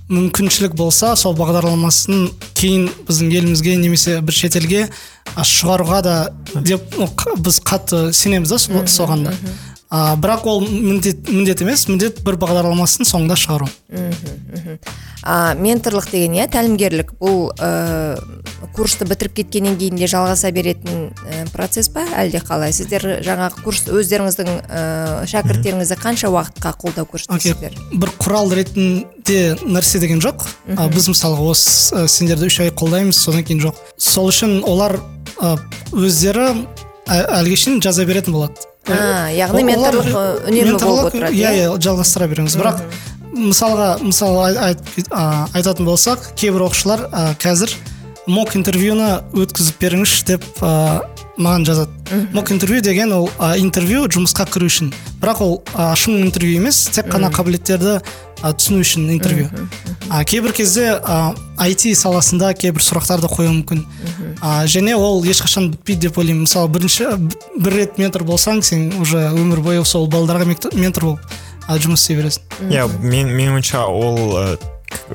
мүмкіншілік 0.10 0.74
болса 0.80 1.16
сол 1.20 1.34
бағдарламасын 1.36 2.30
кейін 2.56 2.86
біздің 3.10 3.32
елімізге 3.38 3.74
немесе 3.78 4.22
бір 4.24 4.34
шетелге 4.34 4.86
шығаруға 5.36 6.02
да 6.02 6.14
деп 6.64 6.96
біз 7.44 7.60
қатты 7.60 8.14
сенеміз 8.16 8.50
да 8.50 8.58
со- 8.58 8.86
соған 8.88 9.26
да. 9.28 9.34
А, 9.90 10.16
бірақ 10.20 10.46
ол 10.46 10.62
міндет 10.68 11.30
міндет 11.30 11.62
емес 11.64 11.88
міндет 11.88 12.22
бір 12.26 12.38
бағдарламасын 12.42 13.08
соңында 13.08 13.38
шығару. 13.40 13.70
А, 15.24 15.56
менторлық 15.60 16.10
деген 16.12 16.38
иә 16.38 16.46
тәлімгерлік 16.52 17.14
бұл 17.20 17.50
ә, 17.60 18.16
курсты 18.76 19.08
бітіріп 19.10 19.34
кеткеннен 19.42 19.76
кейін 19.80 20.00
де 20.00 20.08
жалғаса 20.08 20.52
беретін 20.56 21.10
ә, 21.28 21.42
процесс 21.52 21.90
па? 21.92 22.06
Әлде 22.16 22.40
қалай? 22.40 22.72
Сіздер 22.76 23.20
жаңағы 23.26 23.64
курс 23.66 23.88
өздеріңіздің 23.92 24.52
ә, 24.70 24.84
шәкірттеріңізді 25.28 26.00
қанша 26.00 26.32
уақытқа 26.32 26.74
қолдау 26.80 27.10
көрсетесіздер? 27.12 27.76
Бір 27.92 28.14
құрал 28.22 28.54
ретінде 28.56 29.58
нәрсе 29.66 30.00
деген 30.04 30.24
жоқ. 30.24 30.48
А, 30.78 30.88
біз 30.94 31.10
мысалға 31.12 31.52
осы 31.52 32.04
ә, 32.04 32.08
сендерді 32.08 32.48
үш 32.48 32.62
ай 32.64 32.72
қолдаймыз 32.72 33.20
содан 33.20 33.44
кейін 33.44 33.66
жоқ. 33.68 33.84
Сол 33.98 34.32
үшін 34.32 34.62
олар 34.64 35.00
ә, 35.42 35.58
өздері 35.92 36.54
ә- 37.08 37.26
әліге 37.42 37.60
шейін 37.60 37.84
жаза 37.84 38.06
беретін 38.08 38.38
болады. 38.38 38.68
Яғни 38.88 39.64
Олар- 39.64 39.70
менторлық 39.72 40.08
ә, 40.08 40.24
үнемі 40.48 40.72
болып 40.72 40.82
менторлық, 40.82 41.08
отырады 41.12 41.36
иә 41.36 41.52
иә? 41.52 41.68
иә 41.68 41.78
жалғастыра 41.84 42.28
береміз. 42.32 42.56
Бірақ 42.58 42.82
мысалға 43.38 43.90
мысалы 44.02 44.76
а, 45.12 45.48
айтатын 45.54 45.86
болсақ 45.86 46.32
кейбір 46.40 46.68
оқушылар 46.70 47.08
қазір 47.42 47.74
мок 48.28 48.56
интервьюны 48.58 49.22
өткізіп 49.38 49.78
беріңізші 49.84 50.26
деп 50.32 50.48
маған 51.38 51.66
жазады. 51.68 51.92
Мок 52.34 52.52
интервью 52.52 52.82
деген 52.82 53.14
ол 53.14 53.30
интервью 53.60 54.08
жұмысқа 54.10 54.48
кіру 54.50 54.66
үшін. 54.72 54.90
Бірақ 55.22 55.44
ол 55.46 55.62
а, 55.76 55.94
шын 55.96 56.18
интервью 56.24 56.58
емес 56.58 56.88
тек 56.92 57.12
қана 57.14 57.30
қабілеттерді 57.32 58.00
а, 58.42 58.54
түсіну 58.54 58.82
үшін 58.84 59.10
интервью. 59.14 59.50
А, 60.10 60.24
кейбір 60.24 60.54
кезде 60.56 61.00
а, 61.02 61.34
IT 61.66 61.90
саласында 61.98 62.54
кейбір 62.58 62.86
сұрақтарды 62.86 63.30
қоюы 63.32 63.52
мүмкін. 63.60 63.84
А, 64.42 64.66
және 64.70 64.96
ол 64.96 65.24
ешқашан 65.26 65.72
бітпейді 65.74 66.08
деп 66.08 66.22
ойлаймын. 66.22 66.46
Мысалы 66.46 66.72
бірінші 66.74 67.10
бір 67.58 67.78
рет 67.82 68.00
ментор 68.02 68.24
болсаң 68.28 68.62
сен 68.62 68.92
уже 69.02 69.28
өмір 69.34 69.62
бойы 69.66 69.86
сол 69.86 70.08
балдарға 70.08 70.48
ментор 70.74 71.12
болып 71.12 71.38
жұмыс 71.68 72.06
істей 72.06 72.22
бересің. 72.22 72.72
Иә 72.72 72.88
мен 73.02 73.34
менің 73.34 73.60
ойымша 73.60 73.86
ол 73.90 74.58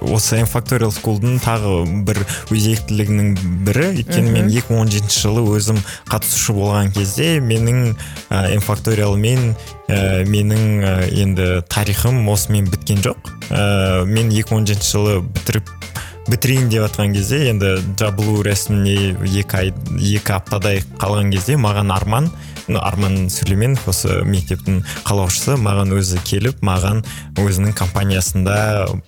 осы 0.00 0.38
энфакториал 0.40 0.92
скулдың 0.94 1.38
тағы 1.42 1.74
бір 2.06 2.22
өзектілігінің 2.54 3.34
бірі. 3.66 3.88
Өйткені 4.00 4.32
мен 4.32 4.48
2017 4.52 5.12
жылы 5.12 5.44
өзім 5.56 5.80
қатысушы 6.10 6.56
болған 6.56 6.92
кезде 6.94 7.36
менің 7.44 7.92
ә, 8.30 8.54
энфакториал 8.56 9.16
мен 9.20 9.52
ә, 9.88 10.24
менің 10.28 10.64
ә, 10.80 10.94
енді 11.24 11.50
тарихым 11.68 12.24
осымен 12.32 12.70
біткен 12.72 13.04
жоқ. 13.04 13.32
Ә, 13.50 14.04
мен 14.08 14.32
2017 14.32 14.88
жылы 14.88 15.20
бітіріп 15.26 15.70
бітірейін 16.28 16.68
деп 16.70 16.86
жатқан 16.86 17.14
кезде 17.16 17.48
енді 17.50 17.74
жабылу 17.98 18.44
рәсіміне 18.46 19.16
екі 19.26 19.58
ай 19.58 19.72
екі 19.98 20.36
аптадай 20.36 20.84
қалған 21.02 21.32
кезде 21.34 21.56
маған 21.58 21.90
арман 21.94 22.30
арман 22.68 23.28
сүлейменов 23.32 23.86
осы 23.90 24.20
мектептің 24.28 24.82
қалаушысы. 25.06 25.56
Маған 25.60 25.94
өзі 25.98 26.20
келіп 26.26 26.62
маған 26.64 27.02
өзінің 27.40 27.74
компаниясында 27.78 28.56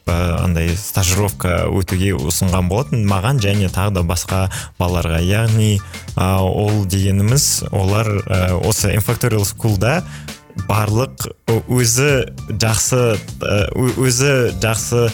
ә, 0.06 0.18
андай 0.42 0.74
стажировка 0.78 1.64
өтуге 1.70 2.14
ұсынған 2.18 2.68
болатын. 2.70 3.04
Маған 3.08 3.42
және 3.44 3.70
тағы 3.72 3.98
да 4.00 4.06
басқа 4.06 4.44
балаларға. 4.80 5.20
Яғни 5.24 5.78
ә, 6.16 6.30
ол 6.42 6.84
дегеніміз 6.86 7.68
олар 7.70 8.10
ә, 8.26 8.40
осы 8.64 8.94
инфакториал 8.94 9.46
скулда 9.48 10.02
барлық 10.68 11.28
өзі 11.66 12.30
жақсы 12.62 13.00
өзі 13.74 14.34
жақсы 14.62 15.08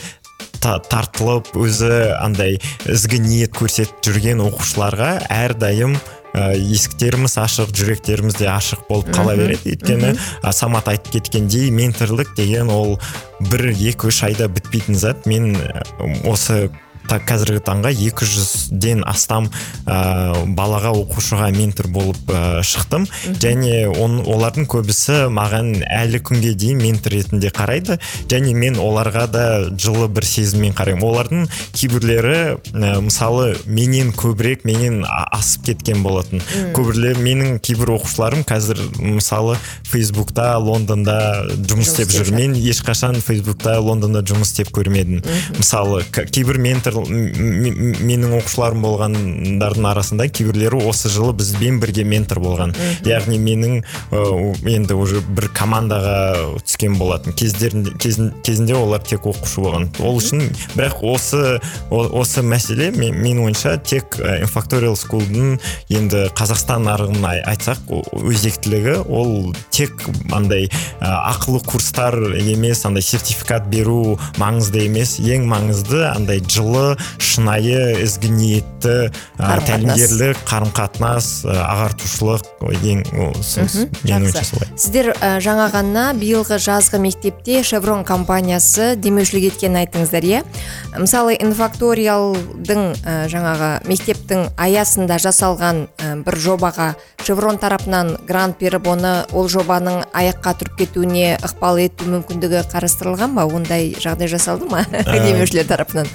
та- 0.61 0.79
тартылып 0.85 1.55
өзі 1.57 2.12
андай 2.20 2.59
ізгі 2.85 3.20
ниет 3.24 3.57
көрсетіп 3.57 4.05
жүрген 4.05 4.42
оқушыларға 4.44 5.12
әрдайым 5.33 5.96
ә, 6.35 6.53
есіктеріміз 6.57 7.37
ашық 7.43 7.73
жүректеріміз 7.77 8.38
де 8.38 8.49
ашық 8.51 8.85
болып 8.88 9.11
қала 9.14 9.37
береді. 9.38 9.75
Өйткені 9.75 10.12
а, 10.43 10.53
самат 10.53 10.90
айтып 10.93 11.19
кеткендей 11.19 11.71
менторлық 11.75 12.35
деген 12.38 12.71
ол 12.75 12.99
бір 13.51 13.71
екі 13.73 14.11
үш 14.11 14.23
айда 14.29 14.49
бітпейтін 14.49 14.99
зат. 14.99 15.27
Мен 15.31 15.55
ә, 15.57 15.83
осы 16.29 16.71
қазіргі 17.18 17.62
таңға 17.66 17.90
200-ден 17.96 19.03
астам 19.09 19.49
ә, 19.87 20.35
балаға 20.57 20.92
оқушыға 21.01 21.51
ментор 21.57 21.88
болып 21.90 22.31
ә, 22.31 22.62
шықтым. 22.62 23.07
Және 23.42 23.88
он, 23.90 24.20
олардың 24.23 24.68
көбісі 24.70 25.27
маған 25.35 25.83
әлі 25.87 26.20
күнге 26.23 26.55
дейін 26.55 26.83
ментор 26.85 27.16
ретінде 27.16 27.51
қарайды. 27.55 27.99
Және 28.31 28.55
мен 28.55 28.79
оларға 28.81 29.27
да 29.33 29.44
жылы 29.75 30.09
бір 30.12 30.27
сезіммен 30.29 30.75
қараймын. 30.79 31.07
Олардың 31.11 31.49
кейбірлері 31.75 32.38
ә, 32.75 33.01
мысалы 33.03 33.57
менен 33.66 34.12
көбірек 34.14 34.64
менен 34.68 35.03
асып 35.09 35.70
кеткен 35.70 36.05
болатын. 36.07 36.44
Көбірлер 36.77 37.18
менің 37.18 37.59
кейбір 37.64 37.96
оқушыларым 37.96 38.44
қазір 38.49 38.83
мысалы 39.01 39.57
фейсбукта 39.88 40.53
лондонда 40.62 41.18
жұмыс 41.59 41.90
істеп 41.90 42.12
жүр. 42.14 42.33
мен 42.37 42.55
ешқашан 42.55 43.18
фейсбукта 43.20 43.79
лондонда 43.81 44.23
жұмыс 44.27 44.53
істеп 44.53 44.70
көрмедім. 44.77 45.25
Мысалы 45.59 46.05
кейбір 46.12 46.59
ментор 46.59 47.00
менің 47.09 48.35
оқушыларым 48.41 48.83
болғандардың 48.85 49.87
арасында 49.91 50.27
кейбірлері 50.29 50.81
осы 50.89 51.11
жылы 51.13 51.33
бізбен 51.39 51.81
бірге 51.83 52.05
ментор 52.05 52.41
болған. 52.43 52.75
Яғни 53.07 53.39
менің 53.41 53.83
енді 54.69 54.95
уже 54.95 55.21
бір 55.21 55.49
командаға 55.57 56.59
түскен 56.65 56.97
болатын. 56.99 57.33
Кездерінде 57.37 57.91
кезін- 57.99 58.33
кезінде 58.43 58.75
олар 58.75 59.01
тек 59.01 59.27
оқушы 59.29 59.61
болған. 59.65 59.89
Ол 60.01 60.19
үшін 60.21 60.43
бірақ 60.77 61.01
осы 61.03 61.61
о- 61.91 62.21
осы 62.21 62.43
мәселе 62.43 62.91
мен, 62.97 63.15
менің 63.15 63.45
ойымша 63.49 63.77
тек 63.85 64.17
инфакториал 64.21 64.97
скулдың 64.97 65.59
енді 65.89 66.29
қазақстан 66.35 66.85
нарығын 66.89 67.25
ай- 67.25 67.45
айтсақ 67.55 67.79
өзектілігі. 68.13 69.05
Ол 69.09 69.55
тек 69.71 69.93
андай 70.33 70.69
ақылы 71.01 71.65
курстар 71.65 72.15
емес 72.37 72.85
андай 72.85 73.03
сертификат 73.03 73.69
беру 73.71 74.19
маңызды 74.39 74.85
емес. 74.87 75.19
Ең 75.21 75.47
маңызды 75.47 76.05
андай 76.15 76.41
жылы 76.41 76.89
шынайы 77.18 78.00
ізгі 78.05 78.31
ниетті 78.35 78.96
ә, 79.38 79.59
тәлімгерлік 79.66 80.40
қарым 80.48 80.72
қатынас 80.76 81.31
ағартушылық 81.44 82.46
ең 82.81 83.05
солай 83.42 84.70
сіздер 84.76 85.12
ә, 85.16 85.37
жаңа 85.42 85.68
ғана 85.74 86.07
биылғы 86.18 86.61
жазғы 86.62 87.00
мектепте 87.03 87.62
шеврон 87.66 88.05
компаниясы 88.05 88.94
демеушілік 88.96 89.50
еткенін 89.53 89.83
айттыңыздар 89.85 90.26
иә? 90.26 90.42
Мысалы 90.98 91.37
инфакториалдың 91.40 92.83
ә, 93.05 93.14
жаңағы 93.33 93.70
мектептің 93.88 94.48
аясында 94.61 95.20
жасалған 95.22 95.87
ә, 95.98 96.12
бір 96.24 96.38
жобаға 96.40 96.92
шеврон 97.24 97.59
тарапынан 97.61 98.16
грант 98.26 98.59
беріп 98.61 98.88
оны 98.90 99.12
ол 99.37 99.48
жобаның 99.53 100.03
аяққа 100.16 100.55
тұрып 100.61 100.79
кетуіне 100.81 101.37
ықпал 101.44 101.81
ету 101.83 102.09
мүмкіндігі 102.11 102.64
қарастырылған 102.72 103.37
ба? 103.37 103.46
Ондай 103.46 103.92
жағдай 104.00 104.31
жасалды 104.33 104.68
ма? 104.70 104.85
Демеушілер 105.26 105.68
тарапынан. 105.68 106.09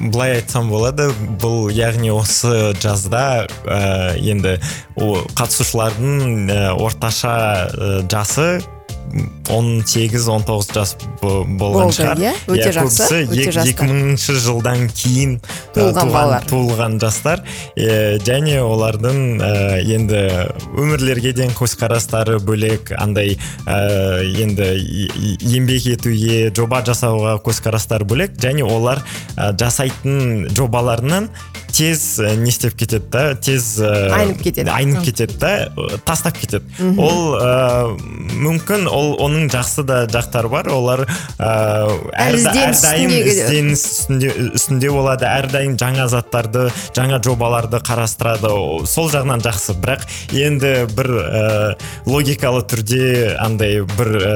Былай 0.00 0.36
айтсам 0.38 0.70
болады. 0.72 1.10
Бұл 1.40 1.70
яғни 1.74 2.12
осы 2.14 2.72
жазда 2.80 3.46
ә, 3.64 4.16
енді 4.18 4.58
о, 4.96 5.22
қатысушылардың 5.38 6.50
ә, 6.50 6.60
орташа 9.10 10.00
ә, 10.00 10.20
жасы 10.20 10.46
18-19 10.46 10.72
жас 10.74 10.96
бо- 11.20 11.44
болған 11.44 11.90
шығар 11.94 12.18
иә? 12.22 12.32
Өте 12.46 12.70
жақсы, 12.72 13.06
көбісі 13.06 13.32
өте 13.32 13.42
ек- 13.42 13.52
жастар. 13.52 13.88
2000 13.88 14.38
жылдан 14.44 14.88
кейін 14.94 15.40
ә, 15.40 15.74
Туылған 15.74 16.12
балалар. 16.12 16.44
туылған 16.50 16.98
жастар 17.00 17.42
Е, 17.76 18.18
және 18.18 18.60
олардың 18.62 19.40
ә, 19.40 19.82
енді 19.82 20.20
өмірлерге 20.76 21.32
деген 21.32 21.50
көзқарастары 21.58 22.38
бөлек 22.40 22.92
андай 22.98 23.36
енді 23.66 24.68
еңбек 25.40 25.86
етуге 25.94 26.50
жоба 26.54 26.82
жасауға 26.86 27.38
көзқарастары 27.44 28.04
бөлек 28.04 28.36
және 28.40 28.62
олар 28.62 29.02
жасайтын 29.36 30.48
жобаларынан 30.54 31.28
тез 31.72 32.02
ә, 32.20 32.34
не 32.36 32.48
істеп 32.50 32.74
кетеді 32.78 33.06
да 33.12 33.34
тез 33.34 33.78
ә, 33.80 34.10
Айнып 34.14 34.42
кетеді. 34.44 34.70
айнып 34.70 35.04
кетеді 35.06 35.36
да 35.40 35.50
ә, 35.70 35.98
тастап 36.04 36.36
кетеді. 36.38 36.64
Ол 36.98 37.36
ә, 37.38 37.96
мүмкін 38.40 38.86
ол 38.90 39.14
оның 39.22 39.48
жақсы 39.52 39.84
да 39.88 40.02
жақтары 40.10 40.50
бар. 40.52 40.68
Олар 40.74 41.04
ә, 41.38 41.50
әрдайым 42.14 43.10
ізденіс 43.30 43.84
үстінде, 43.90 44.30
үстінде 44.58 44.90
болады. 44.94 45.26
Әрдайым 45.30 45.76
жаңа 45.80 46.06
заттарды 46.12 46.68
жаңа 46.96 47.20
жобаларды 47.24 47.80
қарастырады. 47.86 48.50
Сол 48.90 49.10
жағынан 49.12 49.42
жақсы. 49.44 49.76
Бірақ 49.80 50.04
енді 50.36 50.72
бір 50.96 51.10
ә, 51.20 51.44
логикалы 52.06 52.62
түрде 52.68 53.36
андай 53.40 53.80
бір 53.96 54.10
ә, 54.20 54.34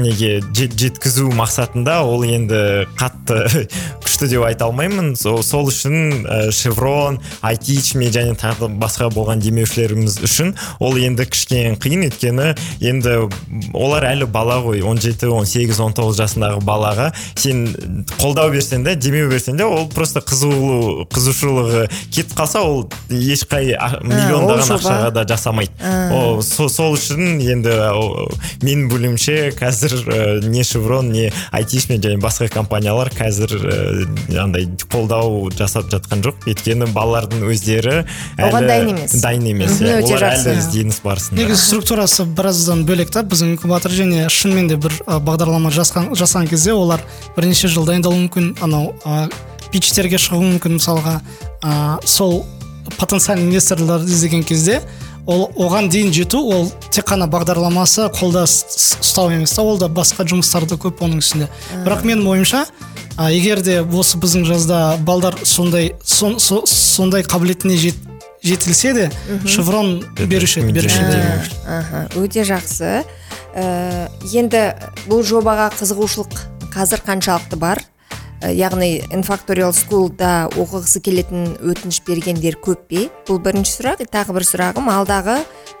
неге 0.00 0.40
жет- 0.56 0.76
жеткізу 0.78 1.28
мақсатында 1.36 2.00
ол 2.06 2.24
енді 2.26 2.86
қатты 2.98 3.66
күшті 4.22 4.28
деп 4.30 4.44
айта 4.46 4.66
алмаймын. 4.68 5.14
Сол, 5.16 5.42
үшін 5.68 6.24
ә, 6.26 6.50
шеврон 6.54 7.18
айтичми 7.42 8.10
және 8.12 8.36
тағы 8.38 8.68
басқа 8.78 9.10
болған 9.12 9.40
демеушілеріміз 9.42 10.20
үшін 10.22 10.54
ол 10.80 10.96
енді 10.96 11.26
кішкене 11.26 11.74
қиын. 11.82 12.06
Өйткені 12.06 12.54
енді 12.80 13.16
олар 13.74 14.06
әлі 14.12 14.26
бала 14.30 14.60
ғой. 14.62 14.82
17 14.82 15.26
18 15.26 15.78
19 15.78 16.18
жасындағы 16.18 16.62
балаға 16.62 17.10
сен 17.36 17.66
қолдау 18.20 18.52
берсең 18.54 18.84
де 18.86 18.94
демеу 18.96 19.30
берсең 19.30 19.58
де 19.58 19.66
ол 19.66 19.88
просто 19.92 20.22
қызығу 20.22 21.06
қызығушылығы 21.12 21.84
кетіп 22.10 22.36
қалса 22.38 22.62
ол 22.62 22.86
ешқай 23.10 23.74
а- 23.74 24.00
миллиондаған 24.02 24.76
ақшаға 24.78 25.10
да 25.14 25.26
жасамайды. 25.26 25.72
Ол 26.14 26.42
со- 26.42 26.68
сол 26.70 26.96
үшін 26.96 27.40
енді 27.42 27.74
менің 28.62 28.88
бөлімше 28.92 29.52
қазір 29.58 29.98
ә, 30.06 30.22
не 30.46 30.64
шеврон 30.64 31.12
не 31.12 31.30
айтишми 31.52 31.98
және 31.98 32.20
басқа 32.22 32.48
компаниялар 32.52 33.10
қазір 33.14 33.58
ә, 34.28 34.38
андай 34.42 34.66
қолдау 34.92 35.50
жасап 35.56 35.88
жатқан 35.92 36.22
жоқ 36.24 36.46
өйткені 36.50 36.88
балалардың 36.94 37.44
өздері 37.50 37.94
Оған 38.38 38.64
әлі 38.64 38.70
дайын 38.70 38.90
емес. 38.94 39.14
дайын 39.22 39.46
емес 39.52 39.78
иә. 39.80 39.98
өте 40.00 40.14
олар 40.14 40.24
жақсы. 40.24 40.48
әлі 40.52 40.58
ізденіс 40.62 41.00
барысында 41.04 41.40
негізі 41.42 41.62
структурасы 41.66 42.24
біраздан 42.24 42.84
бөлек 42.88 43.10
та 43.10 43.22
біздің 43.22 43.54
инкубатор 43.56 43.92
және 43.92 44.28
шынымен 44.32 44.68
де 44.68 44.76
бір 44.76 44.96
бағдарлама 45.06 45.70
жасқан, 45.74 46.12
жасаған 46.16 46.48
кезде 46.50 46.72
олар 46.72 47.00
бірнеше 47.36 47.68
жыл 47.68 47.86
дайындалуы 47.86 48.26
мүмкін 48.26 48.52
анау 48.62 48.94
а, 49.04 49.28
питчтерге 49.72 50.18
шығуы 50.20 50.56
мүмкін 50.56 50.78
мысалға 50.78 51.20
а, 51.62 51.98
сол 52.04 52.44
потенциальный 52.98 53.46
инвесторларды 53.48 54.10
іздеген 54.10 54.42
кезде 54.44 54.80
ол 55.26 55.50
оған 55.54 55.88
дейін 55.88 56.12
жету 56.12 56.40
ол 56.50 56.70
тек 56.90 57.06
қана 57.06 57.28
бағдарламасы 57.30 58.08
қолда 58.16 58.42
ұстау 58.42 59.30
емес 59.30 59.54
та 59.54 59.62
ол 59.62 59.78
да 59.78 59.86
басқа 59.86 60.26
жұмыстарды 60.26 60.78
көп 60.82 61.04
оның 61.06 61.22
үстінде 61.22 61.48
бірақ 61.84 62.02
менің 62.08 62.26
ойымша 62.32 62.64
а, 63.22 63.28
егер 63.30 63.60
де 63.62 63.78
осы 63.82 64.18
біздің 64.18 64.44
жазда 64.48 64.96
балдар 65.06 65.36
сондай 65.46 65.92
сон- 66.02 66.40
со- 66.42 66.64
сондай 66.66 67.22
қабілетіне 67.22 67.76
жет, 67.78 67.94
жетілсе 68.42 68.92
де 68.96 69.10
шеврон 69.46 70.00
беруші 70.18 70.60
еді 70.64 70.72
беруші 70.72 70.98
еді. 71.06 71.20
өте 72.18 72.42
жақсы. 72.48 73.04
Ә, 73.54 74.08
енді 74.34 74.62
бұл 75.06 75.22
жобаға 75.22 75.70
қызығушылық 75.78 76.34
қазір 76.74 77.02
қаншалықты 77.06 77.56
бар? 77.60 77.82
Яғни 78.42 79.02
инфакториал 79.14 79.72
скулда 79.76 80.48
оқығысы 80.58 81.00
келетін 81.04 81.52
өтініш 81.62 82.00
бергендер 82.06 82.56
көп 82.62 82.86
пе? 82.90 83.04
Бұл 83.28 83.38
бірінші 83.42 83.76
сұрақ. 83.78 84.02
И 84.02 84.08
тағы 84.10 84.34
бір 84.34 84.46
сұрағым. 84.48 84.88
Алдағы 84.90 85.36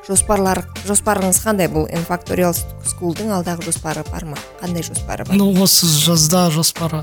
жоспарлар 0.06 0.62
жоспарыңыз 0.86 1.40
қандай 1.42 1.68
бұл? 1.72 1.88
Инфакториал 1.94 2.54
скулдың 2.54 3.32
алдағы 3.34 3.66
жоспары 3.66 4.04
бар 4.10 4.24
ма? 4.30 4.38
Қандай 4.62 4.84
жоспары 4.86 5.26
бар? 5.26 5.36
Ну 5.38 5.50
осы 5.62 5.86
жазда 5.90 6.48
жоспары 6.54 7.02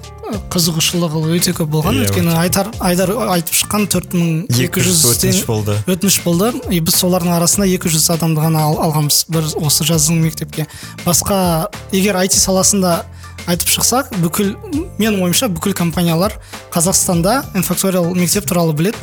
қызығушылығы 0.53 1.23
өте 1.35 1.53
көп 1.57 1.69
болған. 1.75 1.99
Иә, 1.99 2.07
өйткені 2.07 2.35
айтар 2.39 2.71
айдар 2.79 3.11
айтып 3.35 3.55
шыққан 3.59 3.87
төрт 3.91 4.15
мың 4.15 4.45
екі 4.49 4.81
200 4.83 5.03
өтініш 5.13 5.43
болды. 5.47 5.77
өтініш 5.87 6.19
болды. 6.23 6.51
И 6.71 6.79
біз 6.79 6.95
солардың 7.01 7.35
арасында 7.35 7.67
200 7.67 8.09
адамды 8.15 8.41
ғана 8.41 8.63
ал- 8.67 8.79
алғанбыз. 8.87 9.25
Бір 9.29 9.47
осы 9.65 9.83
жаздың 9.87 10.21
мектепке. 10.23 10.67
Басқа 11.05 11.67
егер 11.91 12.15
IT 12.23 12.33
саласында 12.39 13.03
айтып 13.49 13.71
шықсақ 13.73 14.11
бүкіл 14.21 14.53
менің 14.99 15.23
ойымша 15.25 15.49
бүкіл 15.51 15.73
компаниялар 15.77 16.35
қазақстанда 16.73 17.41
инфакториал 17.57 18.11
мектеп 18.13 18.45
туралы 18.49 18.75
біледі. 18.77 18.97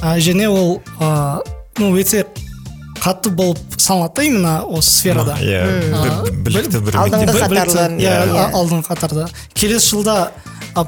Ә, 0.00 0.16
және 0.18 0.48
ол 0.48 0.80
ә, 0.98 1.42
ну 1.78 1.92
өте 1.98 2.24
қатты 3.02 3.30
болып 3.34 3.58
саналады 3.76 4.14
да 4.16 4.24
именно 4.24 4.54
осы 4.64 4.90
сферада. 5.00 5.36
Иә 5.42 6.30
білікті 6.46 6.80
бір 6.86 6.98
алдыңғы 7.02 7.36
иә 7.98 8.86
қатарда. 8.86 9.28
Келесі 9.54 9.96
жылда 9.96 10.16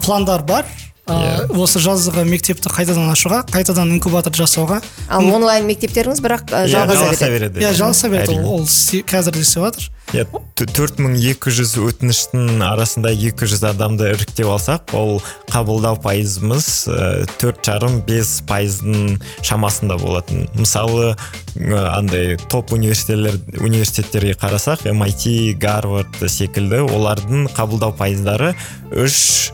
пландар 0.05 0.43
бар. 0.47 0.67
А, 1.07 1.47
осы 1.53 1.81
жазғы 1.85 2.25
мектепті 2.29 2.71
қайтадан 2.73 3.11
ашуға 3.13 3.43
қайтадан 3.53 3.93
инкубатор 3.97 4.33
жасауға. 4.37 4.81
Ал 5.09 5.27
онлайн 5.35 5.67
мектептеріңіз 5.69 6.23
бірақ 6.25 6.47
ә, 6.51 6.65
Иә, 6.65 6.87
жалғаса 6.87 7.29
береді? 7.33 7.61
иә 7.61 7.75
жалғаса 7.77 8.09
береді. 8.13 8.39
Ол, 8.45 8.65
қазір 8.65 9.37
де 9.37 9.45
істеп 9.45 9.69
жатыр 9.69 9.91
иә 10.15 10.25
төрт 10.55 11.01
мың 11.03 11.15
екі 11.19 11.51
жүз 11.51 11.73
өтініштің 11.81 12.61
арасында 12.63 13.11
екі 13.17 13.49
жүз 13.51 13.65
адамды 13.73 14.11
іріктеп 14.13 14.47
алсақ 14.53 14.93
ол 14.95 15.17
қабылдау 15.51 15.97
пайызымыз 16.05 16.69
э, 16.93 17.25
төрт 17.41 17.65
жарым 17.67 17.99
бес 18.07 18.37
пайыздың 18.47 19.17
шамасында 19.43 19.97
болатын. 19.99 20.47
Мысалы 20.55 21.17
андай 21.57 22.37
топ 22.53 22.73
университеттер 22.77 23.41
университеттерге 23.65 24.37
қарасақ 24.39 24.87
MIT 24.93 25.57
гарвард 25.59 26.21
секілді 26.31 26.85
олардың 26.85 27.49
қабылдау 27.57 27.97
пайыздары 27.99 28.55
үш 28.93 29.51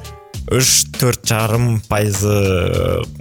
үш 0.51 0.85
төрт 0.99 1.23
жарым 1.31 1.79
пайызы 1.89 2.35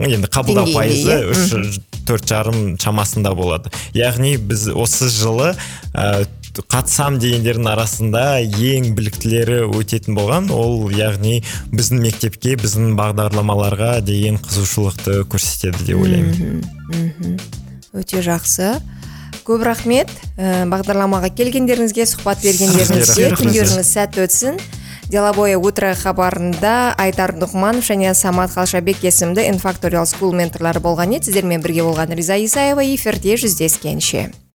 енді 0.02 0.30
қабылдау 0.34 0.72
пайызы 0.74 1.14
иә. 1.14 1.30
үш 1.30 1.80
төрт 2.10 2.26
жарым 2.26 2.76
шамасында 2.82 3.36
болады. 3.38 3.72
Яғни 3.94 4.36
біз 4.42 4.68
осы 4.74 5.10
жылы 5.14 5.52
ә, 5.94 6.26
қатысам 6.72 7.20
дегендердің 7.22 7.70
арасында 7.70 8.24
ең 8.42 8.94
біліктілері 8.98 9.62
өтетін 9.78 10.18
болған 10.18 10.50
ол 10.54 10.90
яғни 10.92 11.44
біздің 11.70 12.02
мектепке 12.08 12.56
біздің 12.60 12.96
бағдарламаларға 12.98 14.00
деген 14.06 14.42
қызығушылықты 14.42 15.22
көрсетеді 15.30 15.86
деп 15.92 16.02
ойлаймын. 16.02 17.38
Өте 17.94 18.24
жақсы. 18.26 18.74
Көп 19.46 19.64
рахмет. 19.66 20.10
Ә, 20.38 20.66
бағдарламаға 20.70 21.32
келгендеріңізге 21.38 22.06
сұхбат 22.10 22.42
бергендеріңізге. 22.44 23.32
Күндеріңіз 23.38 23.94
сәтті 23.94 24.26
өтсін. 24.26 24.60
Деловое 25.10 25.58
утро 25.58 25.94
хабарында 25.98 26.94
айдар 27.02 27.34
нұғманов 27.42 27.88
және 27.90 28.14
самат 28.14 28.54
қалшабек 28.54 29.02
есімді 29.04 29.48
инфакториал 29.50 30.06
скул 30.10 30.36
менторлары 30.38 30.82
болған 30.86 31.18
еді. 31.18 31.30
Сіздермен 31.30 31.66
бірге 31.66 31.84
болған 31.88 32.14
риза 32.16 32.38
исаева 32.38 32.86
эфирде 32.86 33.36
жүздескенше. 33.42 34.30